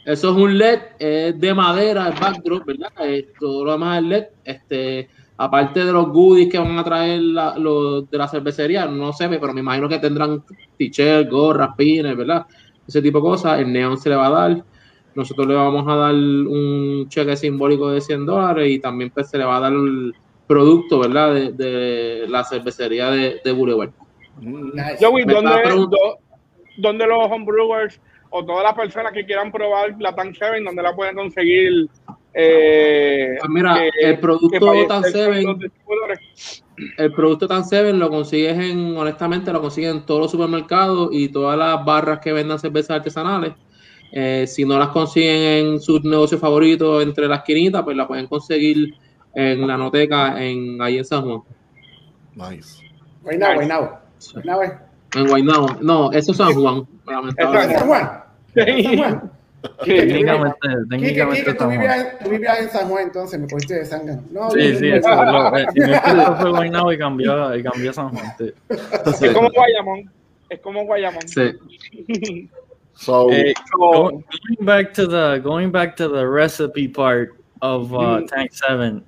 [0.07, 2.91] Eso es un LED es de madera, el backdrop, ¿verdad?
[3.01, 4.27] Eh, todo lo demás es LED.
[4.45, 5.09] Este,
[5.43, 9.29] aparte de los goodies que van a traer la- los de la cervecería, no sé,
[9.29, 10.43] pero me imagino que tendrán
[10.77, 12.45] t-shirt, gorras, pines, ¿verdad?
[12.87, 13.59] Ese tipo de cosas.
[13.61, 14.65] El neón se le va a dar.
[15.15, 19.39] Nosotros le vamos a dar un cheque simbólico de 100 dólares y también pues, se
[19.39, 20.15] le va a dar el
[20.47, 21.33] producto, ¿verdad?
[21.35, 23.91] De, de la cervecería de, de Boulevard.
[24.41, 24.97] Nice.
[25.01, 26.19] Joey, Me ¿dónde, preguntando-
[26.77, 28.01] dónde los homebrewers
[28.31, 31.89] o todas las personas que quieran probar la Tan Seven, dónde la pueden conseguir?
[32.33, 35.73] Eh, Pues mira, que- el producto Tan Seven-?
[36.97, 41.29] El producto Tan Seven lo consigues en, honestamente, lo consigues en todos los supermercados y
[41.29, 43.53] todas las barras que vendan cervezas artesanales.
[44.13, 48.27] Eh, si no las consiguen en sus negocios favoritos entre las esquinitas, pues la pueden
[48.27, 48.95] conseguir
[49.35, 51.43] en la noteca en, ahí en San Juan.
[52.35, 52.83] Nice.
[53.25, 53.99] Right now, right now.
[54.35, 54.73] Right now, eh.
[55.15, 55.77] En Guaynabo.
[55.81, 57.79] No, eso es San Juan, lamentablemente.
[57.79, 58.23] San Juan.
[58.55, 59.33] San Juan.
[59.85, 64.17] Técnicamente, Quique, técnicamente tú vivías, en San Juan, entonces me cogiste de sangre.
[64.31, 67.93] No, Sí, sí, eso es lo, eh, mi esposo fue Guaynabo y cambió, y cambió
[67.93, 68.33] San Juan.
[68.39, 68.53] sí.
[69.27, 70.11] Es como Guayamón.
[70.49, 71.29] Es como Guayamón.
[71.29, 72.49] Sí.
[72.95, 74.25] So, Eh, So, going
[74.61, 79.03] back to the going back to the recipe part of uh, Tank Seven,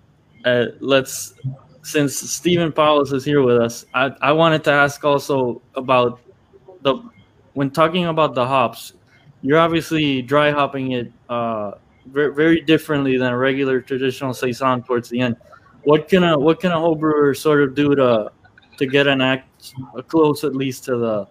[0.46, 1.34] uh, let's
[1.82, 6.20] since Steven Pauwels is here with us, I, I wanted to ask also about
[6.80, 7.02] the
[7.52, 8.94] when talking about the hops,
[9.42, 11.72] you're obviously dry hopping it uh,
[12.06, 15.36] very, very differently than a regular traditional saison towards the end.
[15.84, 18.30] What can a what can a home brewer sort of do to
[18.78, 19.74] to get an act
[20.06, 21.26] close at least to the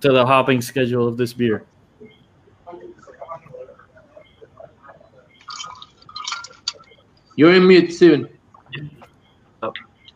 [0.00, 1.64] to the hopping schedule of this beer?
[7.36, 8.28] You're in mute soon.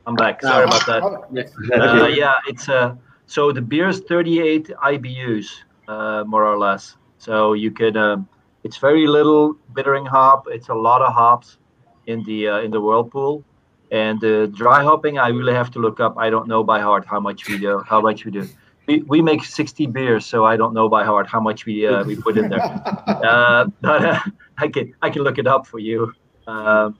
[0.06, 0.40] I'm back.
[0.40, 1.52] Sorry about that.
[1.74, 2.94] Uh, yeah, it's uh,
[3.26, 5.46] so the beer is 38 IBUs,
[5.88, 6.96] uh, more or less.
[7.18, 8.28] So you could, um,
[8.64, 10.46] it's very little bittering hop.
[10.48, 11.59] It's a lot of hops
[12.07, 13.44] in the uh, in the whirlpool,
[13.90, 16.16] and the dry hopping I really have to look up.
[16.16, 17.83] I don't know by heart how much we do.
[17.87, 18.48] How much we do.
[18.87, 22.04] We, we make 60 beers, so I don't know by heart how much we uh,
[22.04, 22.62] we put in there.
[23.07, 24.20] uh, but uh,
[24.57, 26.12] I can I can look it up for you.
[26.46, 26.96] Um,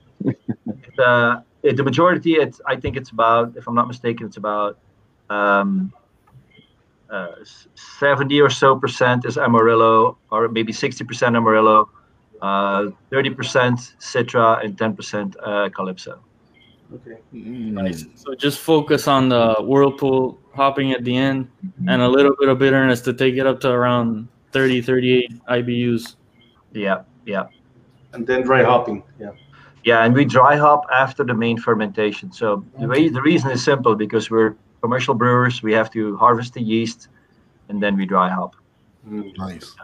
[0.99, 4.77] uh, it- the majority, it's I think it's about, if I'm not mistaken, it's about
[5.29, 5.98] um, uh,
[7.99, 11.89] 70 or so percent is Amarillo, or maybe 60 percent Amarillo,
[12.41, 16.19] uh, 30 percent Citra, and 10 percent uh, Calypso.
[16.93, 18.05] Okay nice.
[18.15, 21.49] So just focus on the whirlpool hopping at the end
[21.87, 26.15] and a little bit of bitterness to take it up to around 30, 38 IBUs.
[26.73, 27.47] Yeah, yeah.
[28.13, 29.03] And then dry hopping.
[29.19, 29.31] Yeah.
[29.85, 32.31] Yeah, and we dry hop after the main fermentation.
[32.31, 35.61] So the, way, the reason is simple because we're commercial brewers.
[35.63, 37.09] We have to harvest the yeast,
[37.69, 38.55] and then we dry hop.
[39.03, 39.75] Nice.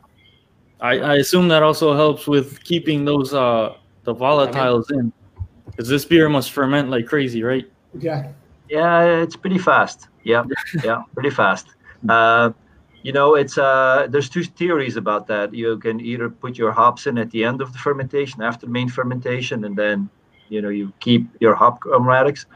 [0.82, 5.12] I, I assume that also helps with keeping those uh the volatiles in.
[5.66, 7.70] Because this beer must ferment like crazy, right?
[8.00, 8.32] Yeah.
[8.70, 10.08] Yeah, it's pretty fast.
[10.24, 10.44] Yeah,
[10.84, 11.68] yeah, pretty fast.
[12.08, 12.52] Uh,
[13.04, 15.54] you know, it's uh, there's two theories about that.
[15.54, 18.72] You can either put your hops in at the end of the fermentation, after the
[18.72, 20.10] main fermentation, and then
[20.50, 22.48] you know you keep your hop aromatics.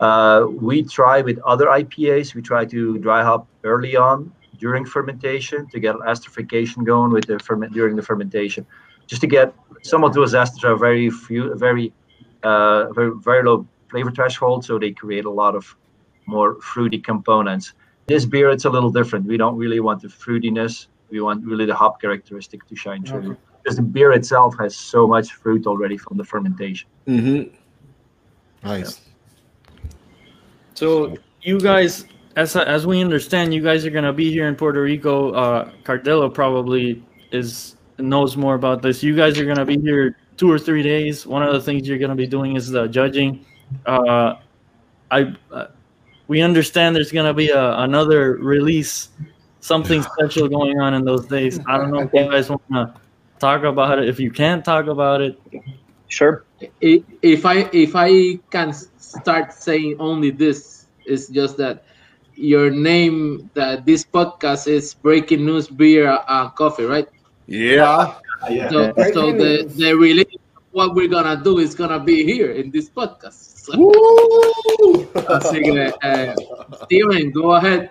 [0.00, 2.34] Uh, we try with other IPAs.
[2.34, 7.38] We try to dry hop early on during fermentation to get esterification going with the
[7.38, 8.66] ferment during the fermentation,
[9.06, 11.92] just to get some of those esters are very few, very,
[12.42, 15.76] uh, very very low flavor threshold, so they create a lot of
[16.26, 17.72] more fruity components.
[18.06, 19.26] This beer, it's a little different.
[19.26, 20.86] We don't really want the fruitiness.
[21.10, 23.32] We want really the hop characteristic to shine through.
[23.32, 23.40] Okay.
[23.62, 26.88] Because the beer itself has so much fruit already from the fermentation.
[27.06, 27.54] Mm-hmm.
[28.66, 29.00] Nice.
[30.78, 34.80] So you guys, as as we understand, you guys are gonna be here in Puerto
[34.80, 35.32] Rico.
[35.32, 39.02] Uh, Cardillo probably is knows more about this.
[39.02, 41.26] You guys are gonna be here two or three days.
[41.26, 43.44] One of the things you're gonna be doing is the judging.
[43.86, 44.36] Uh,
[45.10, 45.66] I uh,
[46.28, 49.08] we understand there's gonna be a, another release,
[49.58, 51.58] something special going on in those days.
[51.66, 52.94] I don't know if you guys want to
[53.40, 54.08] talk about it.
[54.08, 55.40] If you can't talk about it,
[56.08, 56.44] Sure.
[56.82, 61.84] I- if I if I can start saying only this, it's just that
[62.34, 67.06] your name that this podcast is breaking news beer and coffee, right?
[67.46, 68.14] Yeah.
[68.50, 68.70] Yeah.
[68.70, 69.76] So, Breaking so the news.
[69.76, 70.40] the relation
[70.70, 73.38] what we're gonna do is gonna be here in this podcast.
[73.64, 75.06] So, Woo!
[75.28, 76.36] así que, uh,
[76.84, 77.90] Steven, go ahead.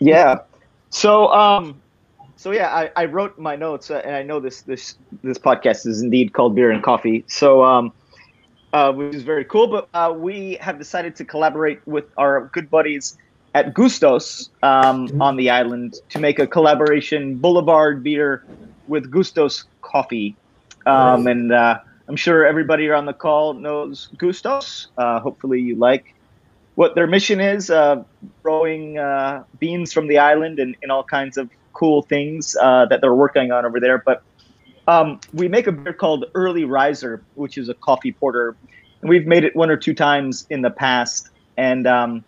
[0.00, 0.40] Yeah.
[0.90, 1.82] So um
[2.44, 5.86] so yeah, I, I wrote my notes uh, and I know this this this podcast
[5.86, 7.24] is indeed called Beer and Coffee.
[7.26, 7.90] So um
[8.74, 12.68] uh, which is very cool, but uh, we have decided to collaborate with our good
[12.68, 13.16] buddies
[13.54, 18.44] at Gustos um, on the island to make a collaboration Boulevard beer
[18.88, 20.36] with Gustos coffee.
[20.86, 21.78] Um, and uh,
[22.08, 24.88] I'm sure everybody on the call knows Gustos.
[24.98, 26.14] Uh, hopefully, you like
[26.74, 28.02] what their mission is uh,
[28.42, 33.00] growing uh, beans from the island and, and all kinds of cool things uh, that
[33.00, 33.98] they're working on over there.
[33.98, 34.22] But
[34.86, 38.56] um, we make a beer called Early Riser, which is a coffee porter.
[39.00, 41.30] And we've made it one or two times in the past.
[41.56, 42.24] And um,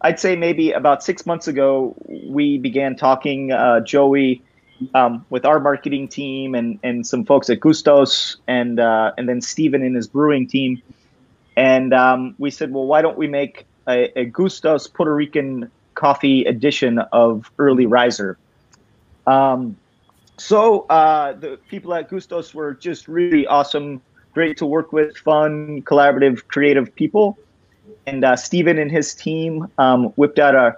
[0.00, 4.42] I'd say maybe about six months ago, we began talking, uh, Joey,
[4.94, 9.40] um, with our marketing team and, and some folks at Gustos and, uh, and then
[9.40, 10.82] Steven and his brewing team.
[11.56, 16.44] And um, we said, well, why don't we make a, a Gustos Puerto Rican coffee
[16.44, 18.36] edition of Early Riser?
[19.26, 19.76] Um,
[20.36, 25.82] so uh, the people at Gustos were just really awesome, great to work with, fun,
[25.82, 27.38] collaborative, creative people.
[28.06, 30.76] And uh, Steven and his team um, whipped out a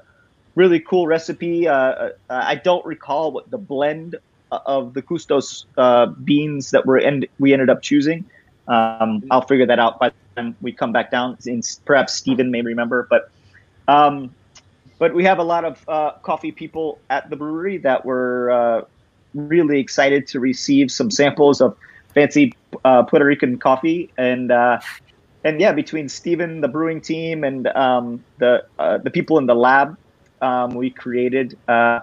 [0.55, 1.69] really cool recipe.
[1.69, 4.17] Uh, uh, I don't recall what the blend
[4.51, 8.25] of the Gustos uh, beans that were end- we ended up choosing.
[8.67, 11.37] Um, I'll figure that out by the time we come back down.
[11.47, 13.31] And perhaps Steven may remember, but
[13.89, 14.35] um,
[14.99, 18.83] but we have a lot of uh, coffee people at the brewery that were uh,
[19.35, 21.77] really excited to receive some samples of
[22.15, 24.81] fancy uh, Puerto Rican coffee and uh,
[25.45, 29.55] and yeah, between Steven, the brewing team, and um, the uh, the people in the
[29.55, 29.97] lab,
[30.43, 32.01] um, we created uh,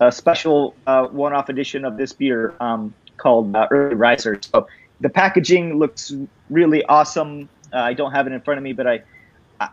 [0.00, 4.38] a special one-off edition of this beer um, called Early Riser.
[4.42, 4.68] So
[5.00, 6.12] the packaging looks
[6.50, 7.48] really awesome.
[7.72, 9.02] I don't have it in front of me, but I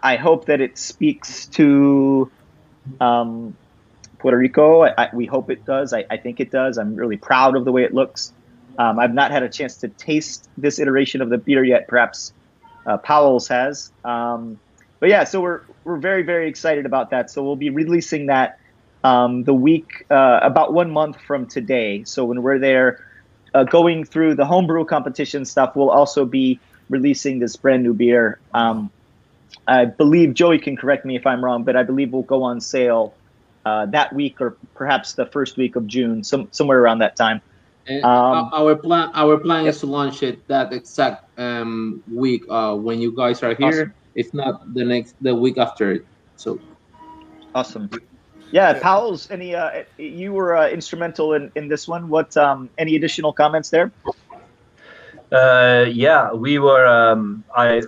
[0.02, 2.32] I hope that it speaks to
[3.00, 3.56] um,
[4.20, 4.82] Puerto Rico.
[4.84, 5.94] I, I, we hope it does.
[5.94, 6.78] I, I think it does.
[6.78, 8.34] I'm really proud of the way it looks.
[8.78, 11.88] Um, I've not had a chance to taste this iteration of the beer yet.
[11.88, 12.34] Perhaps
[12.86, 13.92] uh, Pauwels has.
[14.04, 14.60] Um,
[15.00, 17.30] but yeah, so we're we're very very excited about that.
[17.30, 18.60] So we'll be releasing that
[19.04, 22.04] um, the week uh, about one month from today.
[22.06, 23.06] So when we're there,
[23.54, 28.40] uh, going through the homebrew competition stuff, we'll also be releasing this brand new beer.
[28.54, 28.92] Um,
[29.68, 32.62] I believe Joey can correct me if I'm wrong, but I believe will go on
[32.62, 33.14] sale
[33.66, 37.42] uh, that week or perhaps the first week of June, some somewhere around that time.
[38.04, 43.00] Um, our plan, our plan is to launch it that exact um, week uh, when
[43.00, 43.68] you guys are here.
[43.68, 43.94] Awesome.
[44.16, 45.92] If not the next, the week after.
[45.92, 46.06] it.
[46.38, 46.60] So
[47.56, 47.90] Awesome.
[48.52, 49.32] Yeah, Pauwels.
[49.32, 49.56] Any?
[49.56, 52.10] Uh, you were uh, instrumental in, in this one.
[52.10, 52.36] What?
[52.36, 53.92] Um, any additional comments there?
[55.32, 56.86] Uh, yeah, we were.
[56.86, 57.82] Um, I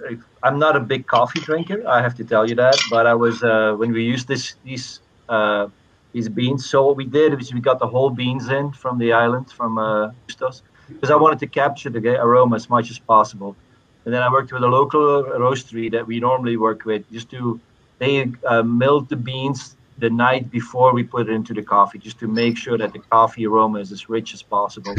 [0.44, 1.88] I'm not a big coffee drinker.
[1.88, 2.88] I have to tell you that.
[2.90, 5.68] But I was uh, when we used this these uh,
[6.14, 6.70] these beans.
[6.70, 9.78] So what we did was we got the whole beans in from the island from
[9.78, 13.58] uh, because I wanted to capture the aroma as much as possible.
[14.06, 17.62] And then I worked with a local roastery that we normally work with just to
[18.00, 22.20] they uh, milled the beans the night before we put it into the coffee just
[22.20, 24.96] to make sure that the coffee aroma is as rich as possible.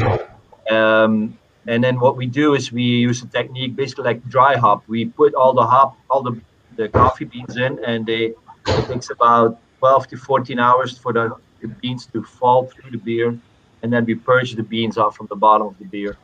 [0.69, 4.83] Um, and then what we do is we use a technique basically like dry hop.
[4.87, 6.39] We put all the hop, all the,
[6.77, 8.33] the coffee beans in, and they
[8.67, 12.97] it takes about 12 to 14 hours for the, the beans to fall through the
[12.97, 13.37] beer,
[13.81, 16.17] and then we purge the beans off from the bottom of the beer.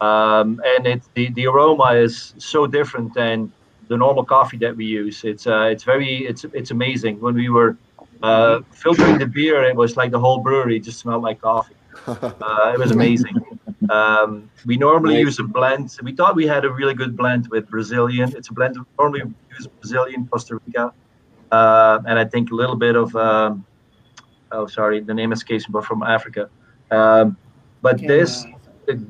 [0.00, 3.52] Um, and it the, the aroma is so different than
[3.88, 5.24] the normal coffee that we use.
[5.24, 7.20] It's uh, it's very it's it's amazing.
[7.20, 7.76] When we were
[8.22, 11.75] uh, filtering the beer, it was like the whole brewery just smelled like coffee.
[12.06, 13.34] Uh, it was amazing.
[13.90, 15.24] Um, we normally Nice.
[15.24, 15.96] use a blend.
[16.02, 18.32] We thought we had a really good blend with Brazilian.
[18.36, 18.76] It's a blend.
[18.76, 19.22] of- Normally
[19.56, 20.92] use Brazilian, Costa Rica,
[21.52, 23.14] uh, and I think a little bit of.
[23.16, 23.64] Um,
[24.52, 26.48] oh, sorry, the name escapes me, but from Africa.
[26.90, 27.36] Um,
[27.82, 28.44] but this,
[28.86, 29.04] the,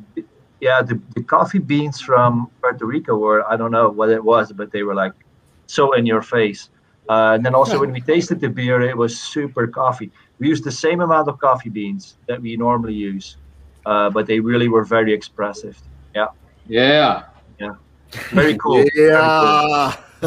[0.60, 4.52] yeah, the, the coffee beans from Puerto Rico were I don't know what it was,
[4.52, 5.12] but they were like
[5.66, 6.70] so in your face.
[7.08, 10.10] Uh, and then also when we tasted the beer, it was super coffee.
[10.38, 13.36] We used the same amount of coffee beans that we normally use,
[13.86, 15.80] uh, but they really were very expressive.
[16.14, 16.28] Yeah,
[17.58, 17.74] yeah.
[18.30, 18.76] very cool.
[18.84, 19.12] Very cool.
[19.12, 19.96] Yeah.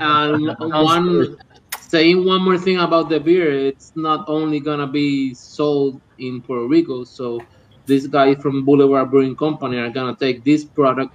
[0.00, 1.36] And one
[1.80, 6.66] saying one more thing about the beer, it's not only gonna be sold in Puerto
[6.66, 7.04] Rico.
[7.04, 7.40] So
[7.86, 11.14] this guy from Boulevard Brewing Company are gonna take this product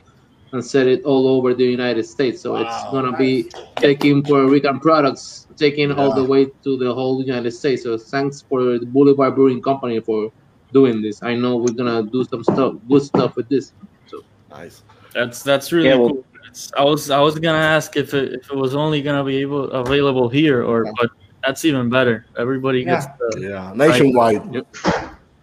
[0.54, 2.42] and sell it all over the United States.
[2.42, 7.24] So it's gonna be taking Puerto Rican products, taking all the way to the whole
[7.24, 7.84] United States.
[7.84, 10.32] So thanks for the Boulevard Brewing Company for
[10.74, 11.22] doing this.
[11.24, 13.74] I know we're gonna do some stuff, good stuff with this.
[14.08, 14.84] So Nice.
[15.14, 16.26] That's that's really Yeah, well- cool.
[16.48, 19.38] It's, I was I was gonna ask if it if it was only gonna be
[19.38, 21.12] able available here or but
[21.46, 22.26] that's even better.
[22.38, 23.72] Everybody gets the Yeah.
[23.74, 24.66] Nationwide.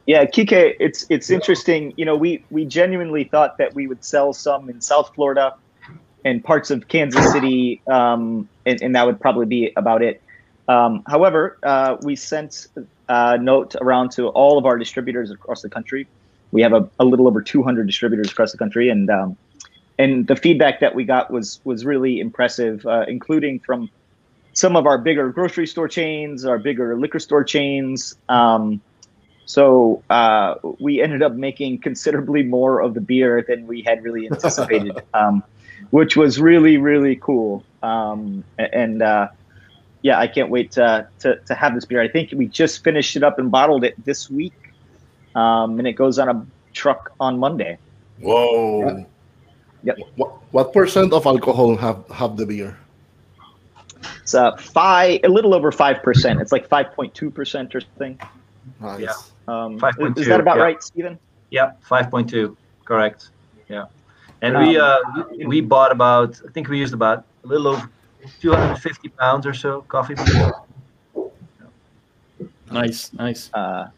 [0.08, 1.92] Yeah, Kike, it's it's interesting.
[1.98, 5.54] You know, we we genuinely thought that we would sell some in South Florida
[6.24, 10.22] and parts of Kansas City, um, and, and that would probably be about it.
[10.66, 12.68] Um, however, uh, we sent
[13.10, 16.06] a note around to all of our distributors across the country.
[16.52, 19.36] We have a, a little over 200 distributors across the country, and um,
[19.98, 23.90] and the feedback that we got was was really impressive, uh, including from
[24.54, 28.16] some of our bigger grocery store chains, our bigger liquor store chains.
[28.30, 28.80] Um,
[29.48, 34.26] so uh, we ended up making considerably more of the beer than we had really
[34.30, 35.42] anticipated, um,
[35.88, 37.64] which was really really cool.
[37.82, 39.28] Um, and uh,
[40.02, 42.02] yeah, I can't wait to, to to have this beer.
[42.02, 44.74] I think we just finished it up and bottled it this week,
[45.34, 47.78] um, and it goes on a truck on Monday.
[48.20, 49.06] Whoa.
[49.82, 49.98] Yep.
[50.16, 52.76] What, what percent of alcohol have have the beer?
[54.20, 56.42] It's uh, five, a little over five percent.
[56.42, 58.18] It's like five point two percent or something.
[58.78, 59.00] Nice.
[59.00, 59.14] Yeah.
[59.48, 60.62] Um, 5.2, is that about yeah.
[60.62, 61.18] right, Stephen?
[61.50, 63.30] Yeah, five point two, correct.
[63.70, 63.86] Yeah,
[64.42, 64.96] and Um, we uh,
[65.38, 67.88] we- we bought about I think we used about a little over
[68.40, 70.52] two hundred and fifty pounds or so coffee beans.
[72.70, 73.50] nice, nice.
[73.54, 73.88] Uh,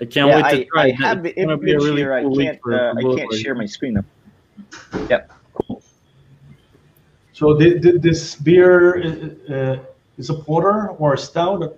[0.00, 0.94] I can't yeah, wait to I, try I it.
[1.02, 2.12] have It's the gonna be a image really here.
[2.14, 2.60] I cool week can't.
[2.62, 3.34] for- Uh, I can't Boulevard.
[3.34, 5.06] share my screen though.
[5.10, 5.32] Yep.
[5.54, 5.82] Cool.
[7.32, 9.78] So thi- thi- this beer uh, uh,
[10.18, 11.74] is a porter or a stout?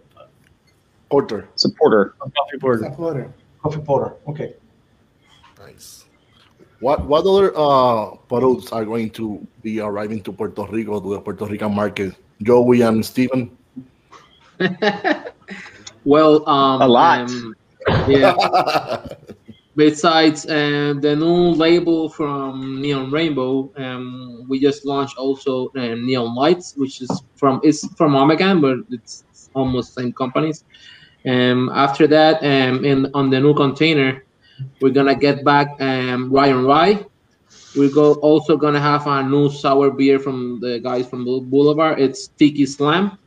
[1.16, 1.48] Porter.
[1.56, 2.14] Supporter.
[2.20, 2.80] Coffee board.
[2.80, 3.32] Supporter.
[3.62, 4.12] Coffee porter.
[4.28, 4.52] Okay.
[5.58, 6.04] Nice.
[6.80, 11.20] What what other uh bottles are going to be arriving to Puerto Rico to the
[11.24, 12.12] Puerto Rican market?
[12.42, 13.48] Joey and Stephen.
[16.04, 17.32] well, um, A lot.
[17.32, 17.56] um,
[18.06, 18.36] yeah.
[19.76, 26.34] Besides um, the new label from Neon Rainbow, um, we just launched also um, Neon
[26.34, 30.64] Lights, which is from it's from Omegan, but it's almost same companies.
[31.26, 34.22] Um, after that, um, in on the new container,
[34.80, 37.04] We're gonna get back um, Rye on Rye.
[37.76, 42.00] We're go, also gonna have a new sour beer from the guys from Boulevard.
[42.00, 43.18] It's Tiki Slam.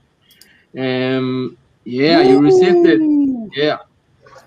[0.78, 3.02] Um, yeah, you received it.
[3.56, 3.78] Yeah.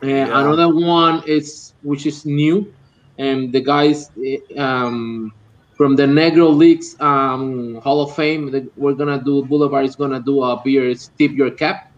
[0.02, 2.72] Uh, Another one is which is new,
[3.18, 5.32] and the guys eh, um,
[5.74, 8.50] from the Negro Leagues um, Hall of Fame.
[8.50, 10.88] that We're gonna do Boulevard is gonna do a beer.
[10.90, 11.91] It's Tip Your Cap,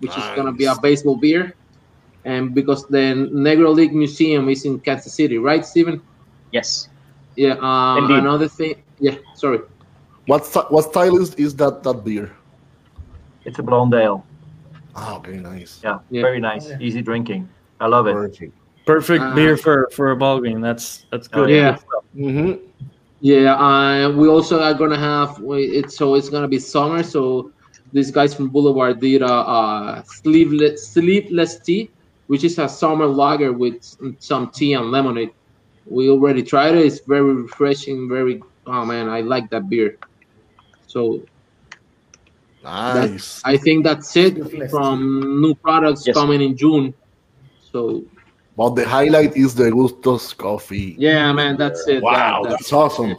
[0.00, 1.54] which is gonna be a baseball beer,
[2.24, 6.00] and because the Negro League Museum is in Kansas City, right, Stephen?
[6.52, 6.88] Yes.
[7.36, 7.56] Yeah.
[7.60, 8.18] Um, Indeed.
[8.18, 8.74] another thing.
[8.98, 9.16] Yeah.
[9.34, 9.60] Sorry.
[10.26, 12.30] What what style is, is that that beer?
[13.44, 14.24] It's a blonde ale.
[14.94, 15.80] Ah, very nice.
[15.82, 16.22] Yeah, Yeah.
[16.22, 17.48] very nice, easy drinking.
[17.80, 18.12] I love it.
[18.14, 18.52] Perfect.
[18.86, 20.60] Perfect Uh, beer for for a ball game.
[20.60, 21.50] That's that's Oh, good.
[21.50, 21.76] yeah.
[22.14, 22.52] hmm
[23.20, 25.90] Yeah, uh, we also are gonna have we- it.
[25.92, 27.02] So it's gonna be summer.
[27.02, 27.50] So
[27.92, 31.90] these guys from Boulevard did a, a sleeveless sleeveless tea,
[32.26, 33.74] which is a summer lager with
[34.20, 35.30] some tea and lemonade.
[35.86, 36.86] We already tried it.
[36.86, 38.08] It's very refreshing.
[38.08, 39.96] Very oh man, I like that beer.
[40.86, 41.22] So
[42.62, 43.40] Nice.
[43.44, 44.36] I think that's it
[44.70, 46.14] from new products Yes.
[46.14, 46.92] coming in June.
[47.72, 48.04] So
[48.56, 50.96] But the highlight is the Gustos coffee.
[50.98, 52.02] yeah, man, that's it.
[52.02, 53.16] Wow, That- that's awesome.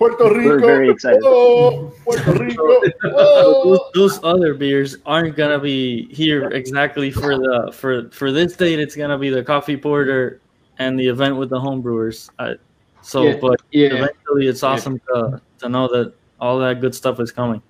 [0.00, 0.28] Mira, mira, mira.
[0.28, 0.48] Puerto Rico.
[0.48, 1.22] We're very excited.
[1.24, 2.80] Oh, Puerto Rico.
[2.82, 3.90] those, Oh.
[3.94, 8.78] those other beers aren't gonna be here exactly for the for for this date.
[8.78, 10.40] It's gonna be the coffee porter
[10.78, 12.30] and the event with the homebrewers.
[12.38, 12.54] Uh,
[13.02, 17.18] so, Yeah, but yeah, eventually, it's awesome to to know that all that good stuff
[17.20, 17.60] is coming.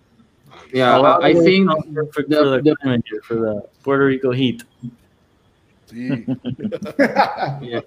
[0.72, 0.96] yeah.
[0.96, 4.04] A I, I think sounds perfect the- for the the- climate here, for the Puerto
[4.04, 4.64] Rico heat.
[5.88, 6.26] Sí.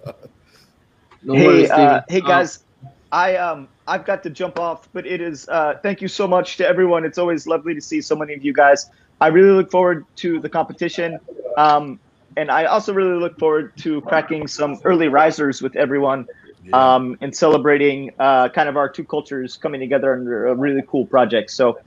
[1.23, 2.03] no hey, worries, uh, Steven.
[2.09, 2.63] hey Um, guys,
[3.11, 6.57] I um I've got to jump off, but it is uh thank you so much
[6.57, 7.05] to everyone.
[7.05, 8.89] It's always lovely to see so many of you guys.
[9.19, 11.19] I really look forward to the competition.
[11.57, 11.99] Um
[12.37, 16.27] and I also really look forward to cracking some early risers with everyone
[16.73, 21.05] um, and celebrating uh, kind of our two cultures coming together under a really cool
[21.05, 21.51] project.
[21.51, 21.79] So,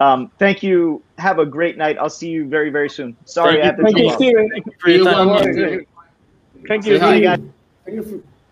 [0.00, 1.02] um, thank you.
[1.18, 1.96] Have a great night.
[1.98, 3.16] I'll see you very, very soon.
[3.24, 4.18] Sorry, Thank I have to Thank you, jump off.
[4.80, 5.86] For your time.
[6.68, 6.98] Thank you.
[6.98, 7.22] hi, Bye, Steven.
[7.22, 7.40] guys.
[7.84, 8.08] Thank you for,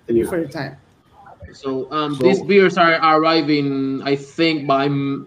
[0.06, 0.76] thank you for your time.
[1.54, 5.26] So um, So- these beers are arriving, I think, by mm,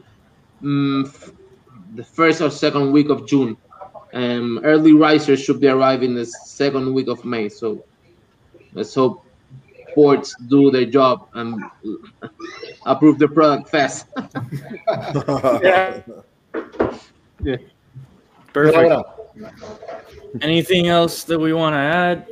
[0.62, 1.32] mm, f-
[1.96, 3.58] the first or second week of June.
[4.14, 7.50] Um, early risers should be arriving the second week of May.
[7.50, 7.84] So
[8.74, 9.24] let's hope
[9.94, 11.62] ports do their job and
[12.86, 14.08] approve the product fast.
[15.64, 16.02] Yeah.
[17.44, 17.58] yeah.
[18.54, 18.78] Perfect.
[18.78, 19.04] Mira,
[19.36, 19.54] mira.
[20.42, 22.26] Anything else that we want to add?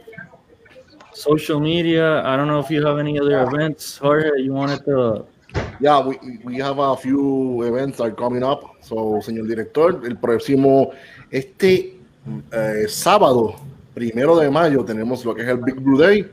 [1.16, 2.22] Social media.
[2.26, 4.42] I don't know if you have any other events, Jorge.
[4.44, 5.26] You wanted to.
[5.80, 8.64] Yeah, we, we have a few events that are coming up.
[8.82, 10.92] So, señor director, el próximo,
[11.32, 11.98] este
[12.52, 13.56] eh, sábado,
[13.94, 16.30] primero de mayo, tenemos lo que es el Big Brew Day,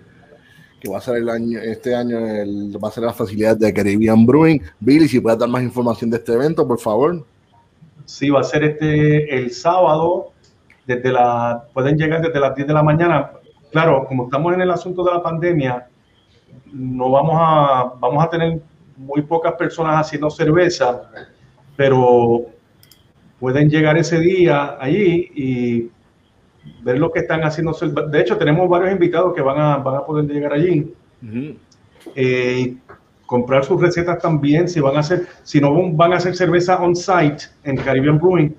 [0.80, 3.72] que va a ser el año, este año el- va a ser la facilidad de
[3.72, 4.60] Caribbean Brewing.
[4.80, 7.24] Billy, si puedes dar más información de este evento, por favor.
[8.04, 10.32] Sí, va a ser este el sábado,
[10.86, 13.30] desde la, pueden llegar desde las 10 de la mañana.
[13.72, 15.88] Claro, como estamos en el asunto de la pandemia,
[16.72, 18.60] no vamos a, vamos a tener
[18.96, 21.10] muy pocas personas haciendo cerveza,
[21.74, 22.42] pero
[23.40, 25.90] pueden llegar ese día allí y
[26.82, 27.72] ver lo que están haciendo.
[27.72, 30.94] De hecho, tenemos varios invitados que van a, van a poder llegar allí
[32.14, 32.76] eh,
[33.24, 36.94] comprar sus recetas también, si van a hacer, si no van a hacer cerveza on
[36.94, 38.54] site en Caribbean Brewing,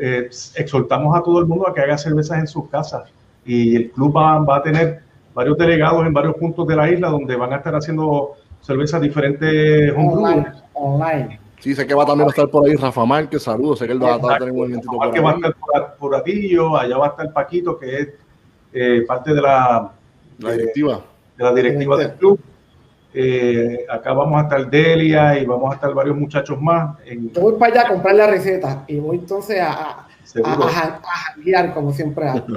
[0.00, 3.10] eh, exhortamos a todo el mundo a que haga cervezas en sus casas.
[3.44, 5.02] Y el club va, va a tener
[5.34, 9.92] varios delegados en varios puntos de la isla donde van a estar haciendo cervezas diferentes.
[9.96, 10.46] Online.
[10.74, 11.40] Online.
[11.60, 14.02] Sí, sé que va también a estar por ahí Rafa Márquez, saludos, sé que él
[14.02, 15.38] va a estar en un por que va a ahí.
[15.38, 18.08] estar por, por Atillo, allá va a estar Paquito, que es
[18.74, 19.90] eh, parte de la,
[20.40, 21.00] La directiva.
[21.38, 22.38] de la directiva del club.
[23.14, 26.98] Eh, acá vamos a estar Delia y vamos a estar varios muchachos más.
[27.06, 30.06] En, Yo voy para allá a comprar la receta y voy entonces a,
[30.42, 32.46] a, janguear como siempre hago.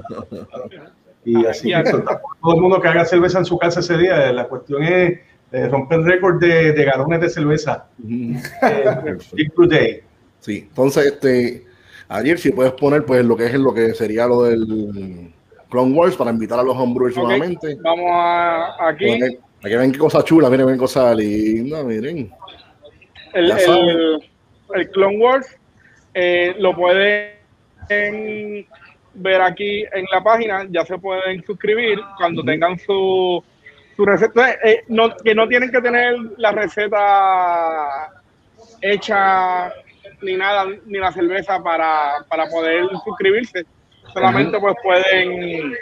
[1.25, 4.31] Y así que todo el mundo que haga cerveza en su casa ese día.
[4.31, 5.19] La cuestión es
[5.51, 7.85] eh, romper récord de, de galones de cerveza.
[8.01, 10.03] Eh, Big Brew Day.
[10.39, 11.65] Sí, entonces, este,
[12.07, 15.33] ayer si puedes poner pues lo que es lo que sería lo del
[15.69, 17.77] Clone Wars para invitar a los homebrewers Ok, nuevamente.
[17.81, 19.19] Vamos a, aquí.
[19.63, 22.31] Aquí ven qué cosa chula, miren, ven cosa linda, miren.
[23.33, 24.29] El, el,
[24.75, 25.47] el Clone Wars
[26.13, 26.73] eh, lo
[27.87, 28.67] pueden
[29.13, 33.43] ver aquí en la página, ya se pueden suscribir cuando tengan su,
[33.95, 38.09] su receta, eh, no, que no tienen que tener la receta
[38.81, 39.71] hecha
[40.21, 43.65] ni nada, ni la cerveza para, para poder suscribirse,
[44.13, 45.73] solamente pues pueden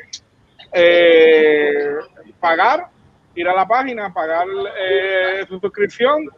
[0.72, 1.96] eh,
[2.40, 2.88] pagar,
[3.36, 4.48] ir a la página, pagar
[4.80, 6.30] eh, su suscripción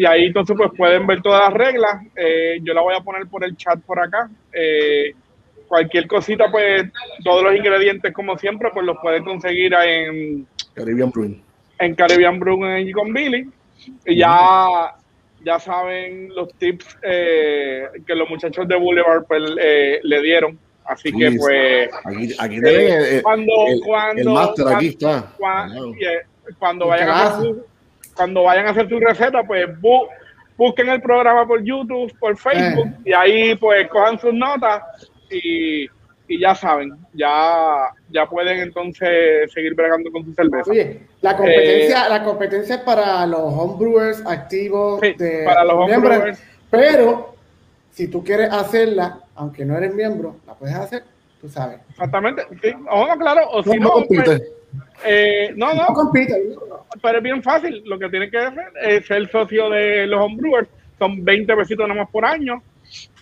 [0.00, 2.02] y ahí entonces pues pueden ver todas las reglas.
[2.16, 4.30] Eh, yo la voy a poner por el chat por acá.
[4.52, 5.12] Eh,
[5.66, 6.84] cualquier cosita, pues
[7.24, 11.42] todos los ingredientes como siempre, pues los pueden conseguir en Caribbean Brewing.
[11.80, 13.48] en Caribbean Brewing con Billy.
[14.06, 14.94] Y ya,
[15.44, 20.58] ya saben los tips eh, que los muchachos de Boulevard pues, eh, le dieron.
[20.84, 25.32] Así que pues Aquí, aquí eh, tienen el, cuando, el- cuando, el cuan- aquí está.
[26.00, 26.20] yeah,
[26.58, 27.54] cuando ¿Y vayan a hacer
[28.18, 30.08] cuando vayan a hacer su receta, pues bu-
[30.56, 32.96] busquen el programa por YouTube, por Facebook, Eh.
[33.06, 34.82] y ahí pues cojan sus notas
[35.30, 35.84] y,
[36.26, 40.70] y ya saben, ya, ya pueden entonces seguir bregando con su cerveza.
[40.70, 46.12] Oye, la competencia, la competencia es para los homebrewers activos Sí, de para los miembros,
[46.16, 46.42] homebrewers.
[46.70, 47.34] Pero
[47.92, 51.04] si tú quieres hacerla, aunque no eres miembro, la puedes hacer,
[51.40, 51.78] tú sabes.
[51.90, 54.22] Exactamente, sí, o no, claro, o si No, no, no compite.
[54.24, 54.42] pues,
[55.06, 56.34] eh, no, No no, compite.
[57.02, 57.82] Pero es bien fácil.
[57.84, 60.68] Lo que tiene que hacer es ser socio de los homebrewers.
[60.98, 62.62] Son 20 pesitos nomás por año.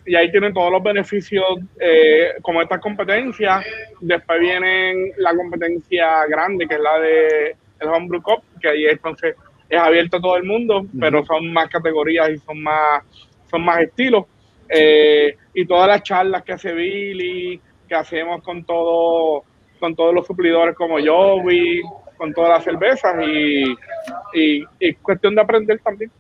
[0.05, 1.45] Y ahí tienen todos los beneficios
[1.81, 3.65] eh, como estas competencias.
[4.01, 9.35] Después vienen la competencia grande, que es la de el Homebrew Cup, que ahí entonces
[9.69, 13.03] es abierto a todo el mundo, pero son más categorías y son más,
[13.51, 14.27] son más estilos.
[14.69, 19.45] Eh, y todas las charlas que hace Billy, que hacemos con todo,
[19.79, 21.83] con todos los suplidores como Joey,
[22.17, 23.65] con todas las cervezas y,
[24.35, 26.11] y, y cuestión de aprender también.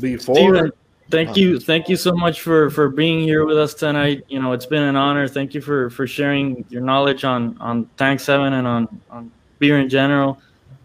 [0.00, 0.34] Before.
[0.36, 0.72] Steven,
[1.10, 4.22] thank you, thank you so much for for being here with us tonight.
[4.28, 5.26] You know, it's been an honor.
[5.26, 9.78] Thank you for for sharing your knowledge on on Tank Seven and on on beer
[9.80, 10.38] in general.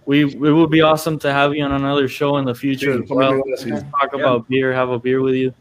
[0.05, 3.03] We it would be awesome to have you on another show in the future Sí,
[3.03, 3.33] as well.
[3.53, 3.91] eso me iba a decir.
[3.91, 5.53] Talk about beer, have a beer with you.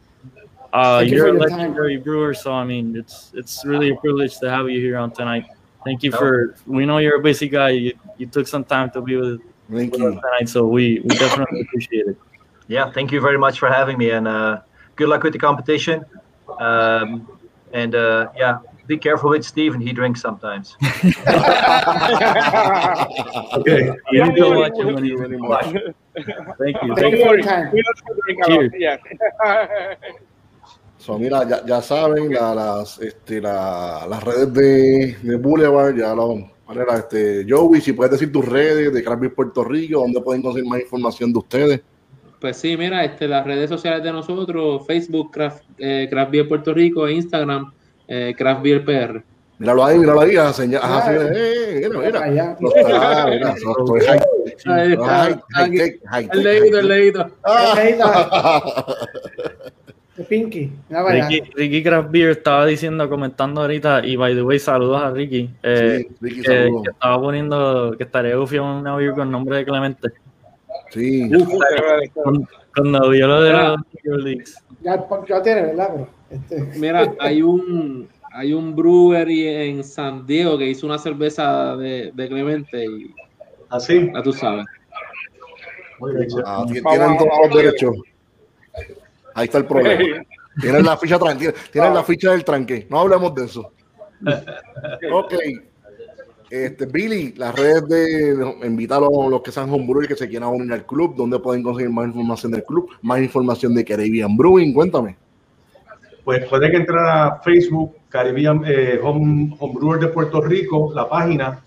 [0.72, 1.58] Uh, you you're for a your time.
[1.58, 5.10] legendary brewer, so I mean, it's it's really a privilege to have you here on
[5.10, 5.44] tonight.
[5.84, 6.54] Thank you for.
[6.66, 7.70] We know you're a busy guy.
[7.70, 10.08] You, you took some time to be with, Thank with you.
[10.08, 12.16] us tonight, so we we definitely appreciate it.
[12.68, 14.60] Yeah, thank you very much for having me, and uh,
[14.96, 16.04] good luck with the competition.
[16.58, 17.28] Um,
[17.72, 19.80] and uh, yeah, be careful with Steven.
[19.80, 20.76] He drinks sometimes.
[23.54, 23.90] Okay.
[24.10, 25.12] You need to Yeah, watch yeah, him when he's
[26.26, 26.52] yeah.
[26.58, 26.94] Thank you.
[26.94, 27.24] Thank Thank you you.
[27.24, 27.72] for your time.
[27.72, 28.70] We don't drink a lot,
[29.42, 30.18] Cheers.
[31.04, 36.14] So, mira, ya, ya saben, la- las, este, la- las redes de, de Boulevard, ya
[36.14, 40.20] lo manera, este, Joey, si puedes decir tus redes de Craft Beer Puerto Rico, donde
[40.20, 41.80] pueden conseguir más información de ustedes.
[42.40, 46.72] Pues sí, mira, este, las redes sociales de nosotros, Facebook, Craft, eh, Craft Beer Puerto
[46.72, 47.72] Rico, e Instagram,
[48.06, 49.24] eh, Craft Beer PR.
[49.58, 52.00] Míralo ahí, míralo ahí, a señal, Ah, ajá, sí, eh, mira,
[52.30, 52.56] mira.
[52.60, 54.00] No está, mira, no estoy
[54.64, 57.28] high, El leído, el leído.
[60.12, 60.16] Ah.
[60.16, 60.70] De Pinky.
[60.90, 65.48] Ricky, Ricky Craft Beer estaba diciendo, comentando ahorita, y by the way, saludos a Ricky.
[65.62, 66.82] eh, Sí, Ricky, que, saludos.
[66.82, 70.08] que estaba poniendo que estaría gufio una beer con nombre de Clemente.
[70.90, 71.30] Sí,
[72.12, 74.62] Cuando, cuando vio lo de Leagues.
[74.82, 76.06] Ya, ya tiene, ¿verdad?
[76.28, 82.10] Este, Mira, hay un hay un brewery en San Diego que hizo una cerveza de,
[82.14, 83.14] de Clemente y
[83.70, 84.10] Así.
[84.12, 84.64] ya tú sabes.
[85.98, 86.28] Muy bien.
[86.44, 87.96] Ah, tienen todos los derechos.
[89.34, 90.24] Ahí está el problema.
[90.60, 92.86] Tienen la ficha tranquila, tienen la ficha del tranque.
[92.90, 93.72] No hablemos de eso.
[95.12, 95.34] Ok.
[96.50, 100.70] Este, Billy, las redes de invita a los, que sean homebrewers que se quieran unir
[100.70, 105.16] al club, donde pueden conseguir más información del club, más información de Caribbean Brewing, cuéntame.
[106.24, 111.64] Pues pueden entrar a Facebook, Caribbean eh, Home, Homebrewer de Puerto Rico, la página.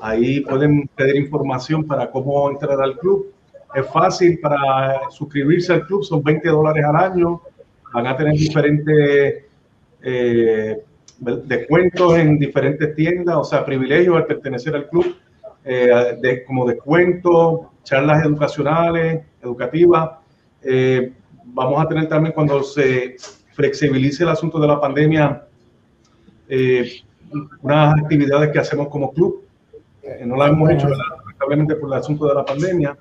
[0.00, 3.32] Ahí pueden pedir información para cómo entrar al club.
[3.74, 7.40] Es fácil para suscribirse al club, son 20 dólares al año.
[7.92, 9.44] Van a tener diferentes
[10.02, 10.82] eh,
[11.20, 15.16] descuentos en diferentes tiendas, o sea, privilegios al pertenecer al club,
[15.64, 20.10] eh, como descuentos, charlas educacionales, educativas.
[20.62, 21.12] Eh,
[21.44, 23.16] vamos a tener también cuando se
[23.52, 25.44] flexibilice el asunto de la pandemia,
[26.48, 26.90] eh,
[27.62, 29.44] unas actividades que hacemos como club.
[30.24, 32.96] No las hemos hecho, lamentablemente por el asunto de la pandemia.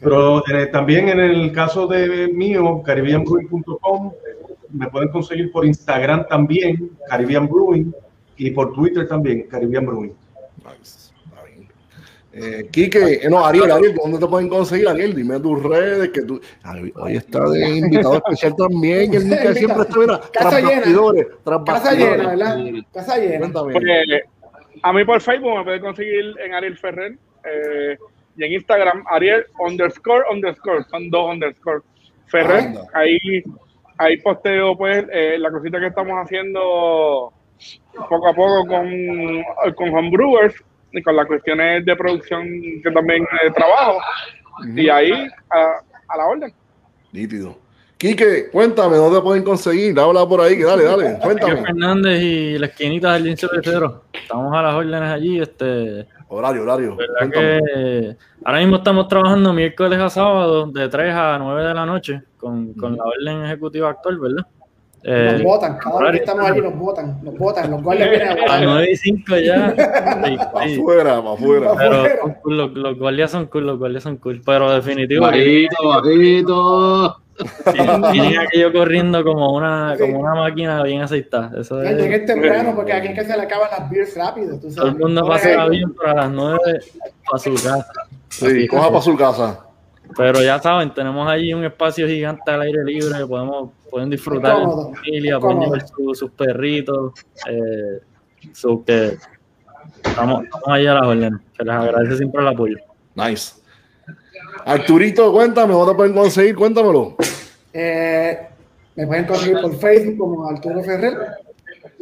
[0.00, 4.12] Pero eh, también en el caso de mío, caribbeanbrewing.com,
[4.70, 7.94] me pueden conseguir por Instagram también, Caribbean Brewing,
[8.36, 10.12] y por Twitter también, Caribbean Brewing.
[10.64, 11.06] Nice.
[12.38, 15.14] Eh, Quique, eh, no, Ariel, Ariel, ¿dónde te pueden conseguir, Ariel?
[15.14, 16.38] Dime tus redes, que tú...
[16.62, 20.76] Ay, hoy está de invitado especial también, el que siempre está, mira, Casa tras llena.
[20.76, 22.18] bastidores, tras casa bastidores.
[22.18, 22.84] llena, ¿verdad?
[22.92, 23.52] Casa llena.
[23.52, 23.84] Pues,
[24.82, 27.96] a mí por Facebook me pueden conseguir en Ariel Ferrer eh,
[28.36, 31.80] y en Instagram Ariel underscore underscore, son dos underscore
[32.26, 32.64] Ferrer.
[32.64, 32.82] Anda.
[32.94, 33.18] Ahí,
[33.98, 37.32] ahí posteo pues eh, la cosita que estamos haciendo
[38.08, 40.54] poco a poco con, con homebrewers
[40.92, 42.46] y con las cuestiones de producción
[42.82, 43.98] que también eh, trabajo.
[44.74, 45.12] Y ahí
[45.50, 46.52] a, a la orden.
[47.12, 47.58] Nítido.
[47.98, 49.98] Quique, cuéntame, ¿dónde pueden conseguir?
[49.98, 51.62] Habla por ahí, que dale, dale, Quique cuéntame.
[51.62, 54.02] Fernández y la esquinita del Lince Tercero.
[54.12, 55.40] Estamos a las órdenes allí.
[55.40, 56.96] Este, Horario, horario.
[57.32, 62.22] que ahora mismo estamos trabajando miércoles a sábado de 3 a 9 de la noche
[62.36, 64.44] con, con la orden ejecutiva actual, ¿verdad?
[65.04, 68.28] Nos Eh, votan, cada vez que estamos allí nos votan, nos votan, los guardias vienen
[68.28, 68.64] a a las votar.
[68.64, 69.74] 9 y 5 ya.
[70.26, 70.80] Sí, Pa' sí.
[70.80, 71.72] afuera, pa' afuera.
[71.78, 74.42] Pero cool, los, los guardias son cool, los guardias son cool.
[74.44, 77.16] Pero definitivo, Bajito, bajito.
[77.72, 81.60] Tienen, tienen aquello corriendo como una, como una máquina bien aceitada.
[81.60, 84.54] Eso es, llegué temprano porque aquí es que se le acaban las beers rápido.
[84.54, 84.92] Tú todo sabes.
[84.92, 86.58] el mundo pasa bien para las 9
[87.32, 87.86] a su casa.
[88.28, 89.60] Sí, coja para su casa.
[90.16, 94.94] Pero ya saben, tenemos allí un espacio gigante al aire libre, podemos, pueden disfrutar en
[94.94, 97.12] familia, pueden llevar su- sus perritos,
[97.50, 98.00] eh,
[98.52, 99.16] so que
[100.04, 101.40] estamos, estamos ahí a las órdenes.
[101.56, 102.76] Se les agradece siempre el apoyo.
[103.16, 103.54] Nice.
[104.66, 106.56] Arturito, cuéntame, ¿dónde pueden conseguir?
[106.56, 107.14] Cuéntamelo.
[107.72, 108.36] Eh,
[108.96, 111.16] me pueden conseguir por Facebook como Arturo Ferrer.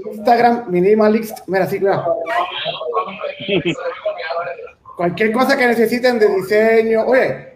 [0.06, 1.40] Instagram, Minimalist.
[1.46, 2.04] Mira, sí, mira.
[4.96, 7.04] Cualquier cosa que necesiten de diseño.
[7.04, 7.48] Oye,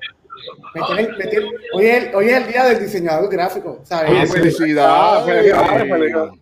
[0.75, 3.79] me tienen- me tienen- hoy, es, hoy es el día del diseñador gráfico.
[3.81, 4.31] Ah, ¿sabes?
[4.33, 5.25] felicidades.
[5.25, 6.33] felicidades, felicidades.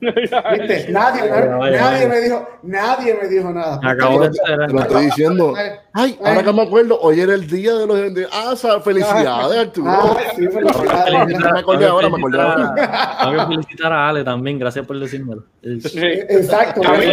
[0.00, 0.86] ¿Viste?
[0.92, 2.08] Nadie, Vaya, vaya, nadie vaya.
[2.08, 3.80] me dijo, nadie me dijo nada.
[3.82, 4.30] Acabo de.
[4.30, 5.54] Te lo estoy diciendo.
[5.56, 8.14] Ay, Ay, ahora que me acuerdo, hoy era el día de los.
[8.14, 9.90] De, ah, felicidades, Arturo.
[9.90, 11.38] Ah, sí, felicidades.
[11.52, 12.74] Me acordé ahora, me acordé ahora.
[13.22, 15.44] Tengo que felicitar a Ale también, gracias por decírmelo.
[15.62, 15.98] Sí.
[16.02, 16.82] Exacto.
[16.86, 17.06] A mí,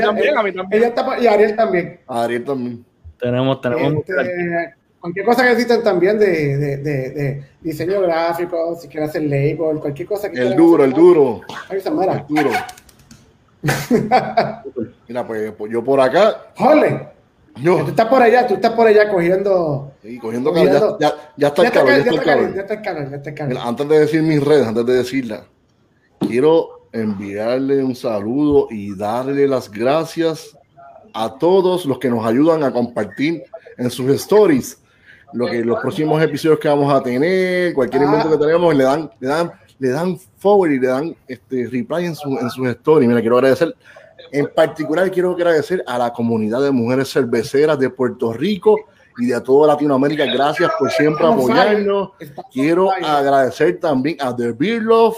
[0.00, 0.66] también, a mí también.
[0.82, 2.00] ella está por- y Ariel también.
[2.06, 2.84] Ariel también.
[3.18, 8.88] Tenemos, tenemos Este, cualquier cosa que necesiten también de, de, de, de diseño gráfico, si
[8.88, 11.40] quieren hacer label, cualquier cosa que El duro, el duro.
[11.70, 12.24] Está, mira.
[12.28, 12.50] El duro.
[15.08, 17.08] Mira, pues, yo por acá, Jole,
[17.56, 19.92] yo, tú estás por allá, tú estás por allá cogiendo.
[20.00, 22.54] sí, cogiendo calor, ya, ya, ya está el calor, ya está el calor.
[22.54, 23.52] ya está el calor, ya está el calor.
[23.54, 25.44] Mira, antes de decir mis redes, antes de decirla,
[26.20, 30.56] quiero enviarle un saludo y darle las gracias
[31.12, 33.42] a todos los que nos ayudan a compartir
[33.76, 34.78] en sus stories
[35.32, 39.10] lo que los próximos episodios que vamos a tener, cualquier invento que tenemos, le dan,
[39.20, 43.08] le dan, le dan forward y le dan este reply en, su, en sus stories.
[43.08, 43.74] Mira, quiero agradecer,
[44.32, 48.76] en particular quiero agradecer a la comunidad de mujeres cerveceras de Puerto Rico
[49.18, 50.24] y de toda Latinoamérica.
[50.26, 52.10] Gracias por siempre apoyarnos.
[52.52, 55.16] Quiero agradecer también a The Beer Love,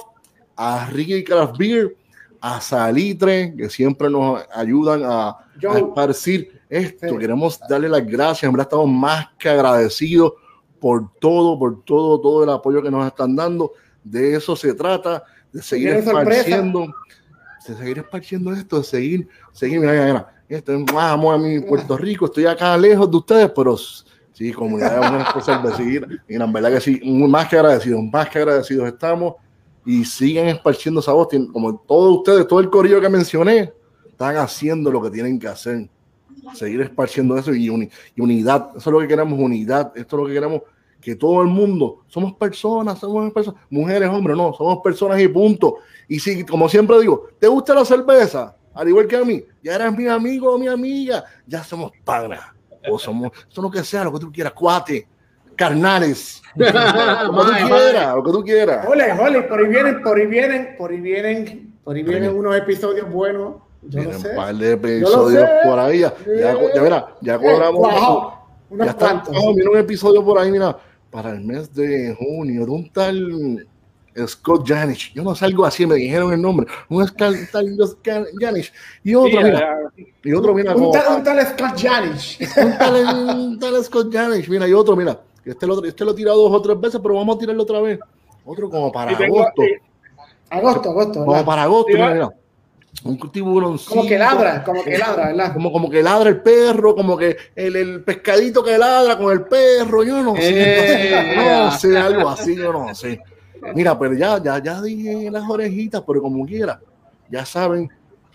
[0.57, 1.97] a Ricky Craft Beer,
[2.41, 5.37] a Salitre, que siempre nos ayudan a,
[5.69, 7.09] a esparcir esto.
[7.09, 7.19] Sí.
[7.19, 10.33] Queremos darle las gracias, en verdad estamos más que agradecidos
[10.79, 13.73] por todo, por todo, todo el apoyo que nos están dando.
[14.03, 16.41] De eso se trata, de seguir sorpresa.
[16.41, 16.87] esparciendo,
[17.69, 21.39] de seguir esparciendo esto, de seguir, seguir, mira, mira, mira, esto es más amor a
[21.39, 26.07] mi Puerto Rico, estoy acá lejos de ustedes, pero sí, comunidad de mujeres por cervecería,
[26.27, 29.35] y en verdad que sí, más que agradecidos, más que agradecidos estamos,
[29.85, 33.73] y siguen esparciendo esa voz, como todos ustedes, todo el corillo que mencioné,
[34.21, 35.89] están haciendo lo que tienen que hacer,
[36.55, 40.23] seguir esparciendo eso y, uni- y unidad, eso es lo que queremos, unidad, esto es
[40.23, 40.61] lo que queremos,
[41.01, 45.77] que todo el mundo, somos personas, somos personas, mujeres, hombres, no, somos personas y punto.
[46.07, 48.55] Y si, como siempre digo, ¿te gusta la cerveza?
[48.75, 52.41] Al igual que a mí, ya eres mi amigo o mi amiga, ya somos panas,
[52.91, 55.09] o somos, eso lo que sea, lo que tú quieras, cuate,
[55.57, 56.79] carnales, lo que tú
[57.63, 58.87] quieras, lo que tú quieras.
[58.87, 62.35] Jole, jole, por ahí vienen, por ahí vienen, por ahí vienen, por ahí Vienen.
[62.37, 63.55] unos episodios buenos.
[63.83, 64.29] Yo Tienen no sé.
[64.31, 68.35] un par de episodios por ahí, ya, ya, ya mira, ya Eh, cobramos.
[68.71, 70.77] Ya está, oh, mira un episodio por ahí, mira,
[71.11, 73.67] para el mes de junio, de un tal
[74.27, 75.13] Scott Janish.
[75.15, 76.67] Yo no salgo así, me dijeron el nombre.
[76.89, 77.99] Un tal, tal Scott
[78.39, 78.73] Janish.
[79.03, 79.79] Y otro, Sí, mira,
[80.23, 82.39] y otro, mira, Un como- tal, un tal Scott Janish.
[82.63, 84.49] un tal, un tal Scott Janish.
[84.49, 87.15] Mira, y otro, mira, este lo, este lo he tirado dos o tres veces, pero
[87.15, 87.99] vamos a tirarlo otra vez.
[88.45, 89.63] Otro como para tengo- agosto.
[89.65, 89.79] y-
[90.51, 91.13] Agosto, agosto.
[91.21, 91.47] Como ¿verdad?
[91.47, 92.31] para agosto, Sí, mira, mira.
[93.05, 93.79] Un tiburón.
[93.79, 95.55] Como que ladra, como que ladra, ¿verdad?
[95.55, 99.43] Como, como que ladra el perro, como que el, el pescadito que ladra con el
[99.43, 101.35] perro, yo no sé, Eh.
[101.37, 103.21] no sé, algo así, yo no sé.
[103.75, 106.81] Mira, pero ya, ya, ya dije las orejitas, pero como quiera,
[107.31, 107.89] ya saben,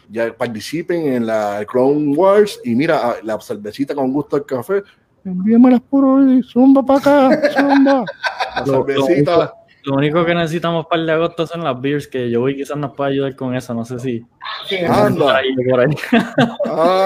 [0.09, 4.81] ya participen en la Clone Wars y mira, ah, la cervecita con gusto al café,
[5.23, 8.03] envíamelas por hoy, zumba para acá, zumba.
[8.55, 9.53] La cervecita,
[9.85, 12.77] Lo único que necesitamos para el de agosto son las beers, que yo voy quizás
[12.77, 14.25] nos pueda ayudar con eso, no sé si.
[14.67, 15.95] Sí, anda, Por ahí, por ahí.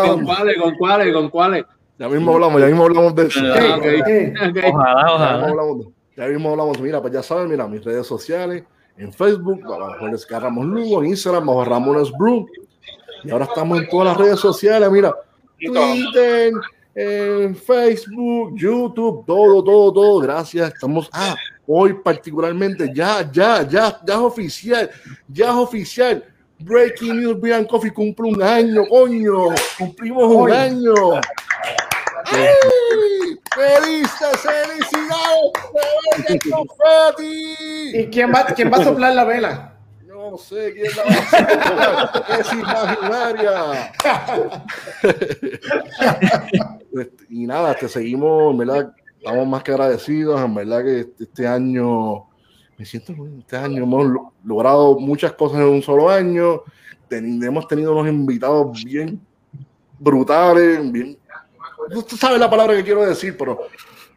[0.08, 0.58] ¿Con cuáles?
[0.58, 1.14] ¿Con cuáles?
[1.14, 1.66] ¿con cuáles?
[1.98, 3.42] Ya mismo hablamos, ya mismo hablamos de eso.
[3.44, 3.78] Ah.
[3.78, 5.34] Ojalá, Ya ojalá.
[5.34, 6.80] mismo hablamos, ya mismo hablamos.
[6.82, 8.64] Mira, pues ya saben, mira, mis redes sociales,
[8.98, 12.48] en Facebook, bajo Jorge Ramos Lugo, en Instagram, bajo Ramones Brew.
[13.26, 15.14] Y ahora estamos en todas las redes sociales, mira,
[15.58, 16.54] Twitter,
[16.96, 20.20] eh, Facebook, YouTube, todo, todo, todo.
[20.20, 20.74] Gracias.
[20.74, 21.36] Estamos, ah,
[21.72, 24.90] hoy particularmente, ya, ya, ya, ya es oficial,
[25.28, 26.26] ya es oficial.
[26.62, 29.50] Breaking News Beer and Coffee cumple un año, coño.
[29.78, 30.94] Cumplimos un año.
[32.26, 33.40] ¡Ay!
[33.56, 35.54] ¡Felices, felicidades!
[37.94, 39.76] ¿Y quién va, quién va a soplar la vela?
[40.06, 41.20] No sé quién la va a
[42.04, 42.40] hacer.
[42.40, 43.94] Es imaginaria.
[47.30, 52.26] Y nada, te seguimos, verdad, estamos más que agradecidos, en verdad que este, este año,
[52.78, 56.62] me siento este año hemos lo- logrado muchas cosas en un solo año,
[57.12, 59.20] hemos tenido unos invitados bien
[60.00, 61.18] brutales, bien,
[62.08, 63.60] tú sabes la palabra que quiero decir, pero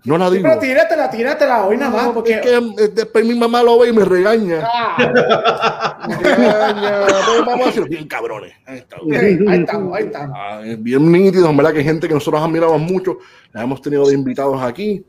[0.04, 0.42] no la digo.
[0.48, 2.34] Pero tíratela, tíratela hoy nada más, No, porque.
[2.34, 4.66] es que eh, después mi mamá lo ve y me regaña.
[4.72, 7.06] Ah, Me regaña.
[7.06, 8.52] Pero vamos a decir bien cabrones.
[8.66, 8.96] Ahí está.
[8.96, 10.36] ok, ahí estamos, ahí estamos.
[10.40, 13.18] Ah, es bien nítido, en verdad que gente que nosotros admiramos mucho,
[13.52, 15.04] la hemos tenido de invitados aquí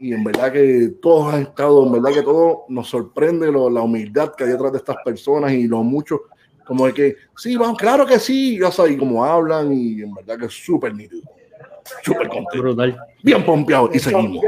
[0.00, 3.80] y en verdad que todos han estado, en verdad que todo nos sorprende lo- la
[3.80, 6.20] humildad que hay detrás de estas personas y lo mucho,
[6.64, 10.14] como de que, sí, vamos, claro que sí, ya sabes, y como hablan y en
[10.14, 11.22] verdad que es súper nítido,
[12.02, 12.98] súper contento, Brutal.
[13.22, 14.44] bien pompeado y seguimos.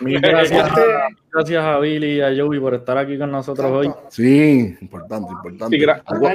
[0.00, 0.80] Mil gracias, Este-
[1.32, 3.92] gracias a Billy y a Joey por estar aquí con nosotros hoy.
[4.08, 5.78] Sí, importante, importante.
[5.78, 6.28] Sí, algo,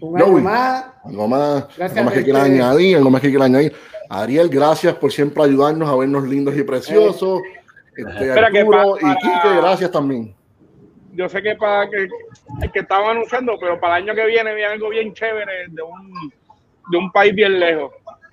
[0.00, 0.42] Joey.
[0.42, 0.84] más.
[1.04, 3.72] algo más, Gracias, algo más que este- quieras añadir, algo más que quieras añadir.
[4.10, 7.40] Ariel, gracias por siempre ayudarnos a vernos lindos y preciosos.
[7.96, 10.34] Este, Espera, que Arturo y Quique, gracias también.
[11.14, 12.06] Yo sé que para que,
[12.72, 16.32] que estaban anunciando, pero para el año que viene viene algo bien chévere de un,
[16.90, 17.92] de un país bien lejos.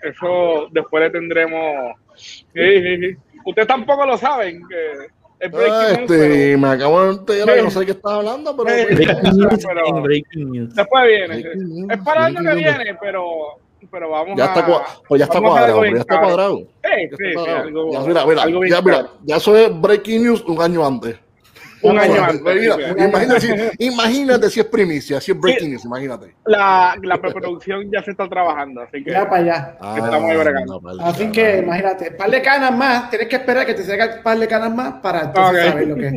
[0.09, 1.95] Eso después le tendremos.
[2.15, 3.17] Sí, sí, sí.
[3.45, 4.61] Ustedes tampoco lo saben.
[4.67, 4.91] Que
[5.39, 8.69] es Ah, breaking news, este, me acabo de enterar, no sé qué estás hablando, pero
[8.75, 8.95] Sí.
[8.95, 10.75] Breaking news Pero- breaking news.
[10.75, 11.27] después viene.
[11.27, 13.25] Breaking Es para el año que viene, pero,
[13.91, 14.47] pero vamos ya a.
[14.59, 14.65] está,
[15.07, 16.57] pues ya está cuadrado, ya está cuadrado.
[16.57, 17.61] Sí, Ya sí, está sí, cuadrado.
[17.63, 21.17] algo- Ya, mira, mira, ya, mira, ya eso es breaking news un año antes.
[21.89, 22.41] Un año antes,
[22.97, 23.53] imagínate, si,
[23.85, 26.35] imagínate si es primicia, si es breaking news, imagínate.
[26.45, 29.11] La, la preproducción ya se está trabajando, así que.
[29.11, 29.77] Ya para allá.
[29.95, 30.33] Estamos
[30.65, 31.57] no, vale, Así ya, que vale.
[31.59, 34.93] imagínate, par de canas más, tienes que esperar que te salga par de canas más
[35.01, 35.71] para entonces Ok.
[35.71, 36.13] saber lo que es.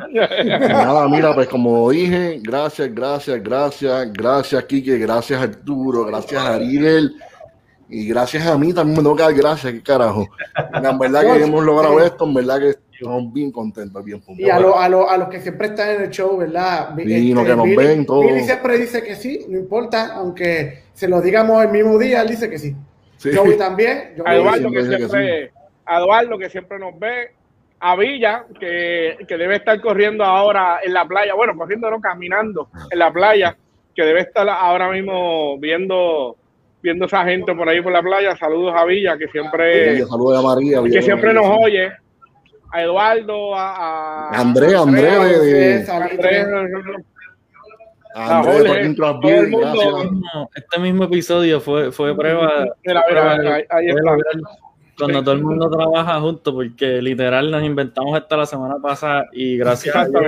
[0.60, 7.14] Nada, mira, pues como dije, gracias, gracias, gracias, gracias, Kike, gracias Arturo, gracias Ariel
[7.90, 10.26] y gracias a mí también me tengo que dar gracias, qué carajo.
[10.74, 14.60] En verdad que hemos logrado esto, en verdad que estamos bien contentos, bien Y a,
[14.60, 16.94] lo- a, lo- a los que siempre están en el show, ¿verdad?
[16.96, 18.20] Sí, los que nos Billy, ven, todo.
[18.22, 22.28] Billy siempre dice que sí, no importa, aunque se lo digamos el mismo día, él
[22.28, 22.74] dice que sí.
[23.16, 23.30] Sí.
[23.34, 24.14] Joey también.
[24.24, 25.52] a Joey Eduardo siempre que dice que siempre,
[25.86, 27.30] a Eduardo que siempre nos ve,
[27.80, 32.68] a Villa que, que debe estar corriendo ahora en la playa, bueno, corriendo no, caminando
[32.90, 33.56] en la playa,
[33.94, 36.36] que debe estar ahora mismo viendo
[36.82, 38.36] viendo esa gente por ahí por la playa.
[38.36, 40.82] Saludos a Villa que siempre saludos a María.
[40.90, 41.90] que siempre nos oye.
[42.72, 46.46] A Eduardo, a, a André, André, André, Andrés.
[48.14, 48.42] No,
[50.54, 52.64] Este mismo episodio fue, fue prueba.
[52.84, 54.10] Mira, mira, mira, ahí- ahí fue está.
[54.10, 54.34] lograr
[54.98, 59.56] Cuando todo el mundo trabaja junto, porque literal nos inventamos esto la semana pasada y
[59.56, 60.22] gracias a Dios,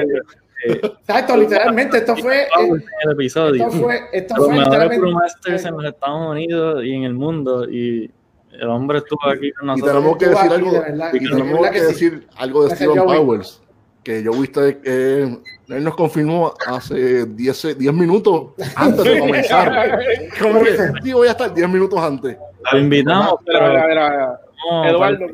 [0.64, 3.66] Exacto, literalmente, esto fue, en el episodio.
[3.66, 7.68] esto fue, esto los fue mejores brewmasters en los Estados Unidos y en el mundo
[7.68, 8.10] y
[8.52, 9.92] el hombre estuvo aquí con Y nosotros.
[9.92, 11.86] tenemos que decir algo, de y tenemos que sí.
[11.86, 13.04] decir algo de Steven.
[13.04, 13.62] Powers,
[14.04, 15.38] que yo viste que
[15.68, 20.00] él nos confirmó hace 10, 10 minutos antes de comenzar.
[20.42, 22.36] Como que, sí, voy a estar 10 minutos antes.
[22.72, 25.26] Lo invitamos, pero no, Eduardo,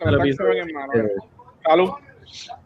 [0.00, 0.92] con el en mano.
[1.64, 1.90] Salud.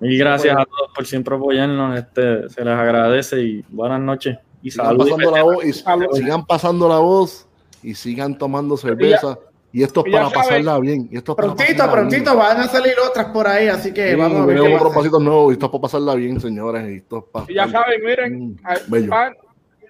[0.00, 4.70] Mil gracias a todos por siempre apoyarnos, este, se les agradece y buenas noches y
[4.70, 5.04] Sigan salud.
[5.10, 6.06] pasando la voz y Salud.
[6.12, 7.48] sigan pasando la voz
[7.82, 9.38] y sigan tomando cerveza.
[9.72, 11.08] Y esto es para pasarla bien.
[11.12, 11.90] Y esto es para Prontito, bien.
[11.92, 15.20] prontito, van a salir otras por ahí, así que Sí, vamos a ver tenemos pasitos
[15.22, 16.88] nuevos y esto es para pasarla bien, señores.
[16.90, 18.56] Y esto es para Y ya saben, miren,
[18.88, 19.32] Mm,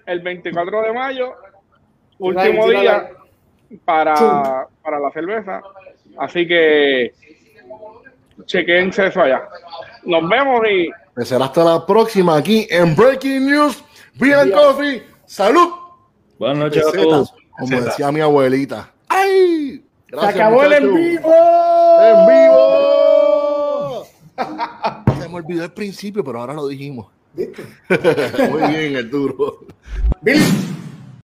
[0.05, 1.33] el 24 de mayo,
[2.19, 3.09] último día
[3.85, 5.61] para, para la cerveza.
[6.17, 7.13] Así que
[8.45, 9.41] chequense eso allá.
[10.03, 13.83] Nos vemos y Pues será hasta la próxima aquí en Breaking News,
[14.21, 15.03] and Coffee.
[15.25, 15.69] ¡Salud!
[16.39, 17.33] Buenas noches a todos.
[17.57, 18.91] como decía mi abuelita.
[19.09, 19.83] ¡Ay!
[20.09, 21.33] Se acabó el en vivo.
[21.99, 24.07] ¡En vivo!
[25.21, 27.07] Se me olvidó el principio, pero ahora lo dijimos.
[27.33, 27.63] ¿Viste?
[28.49, 29.65] Muy bien, Arturo.
[30.21, 30.43] Billy.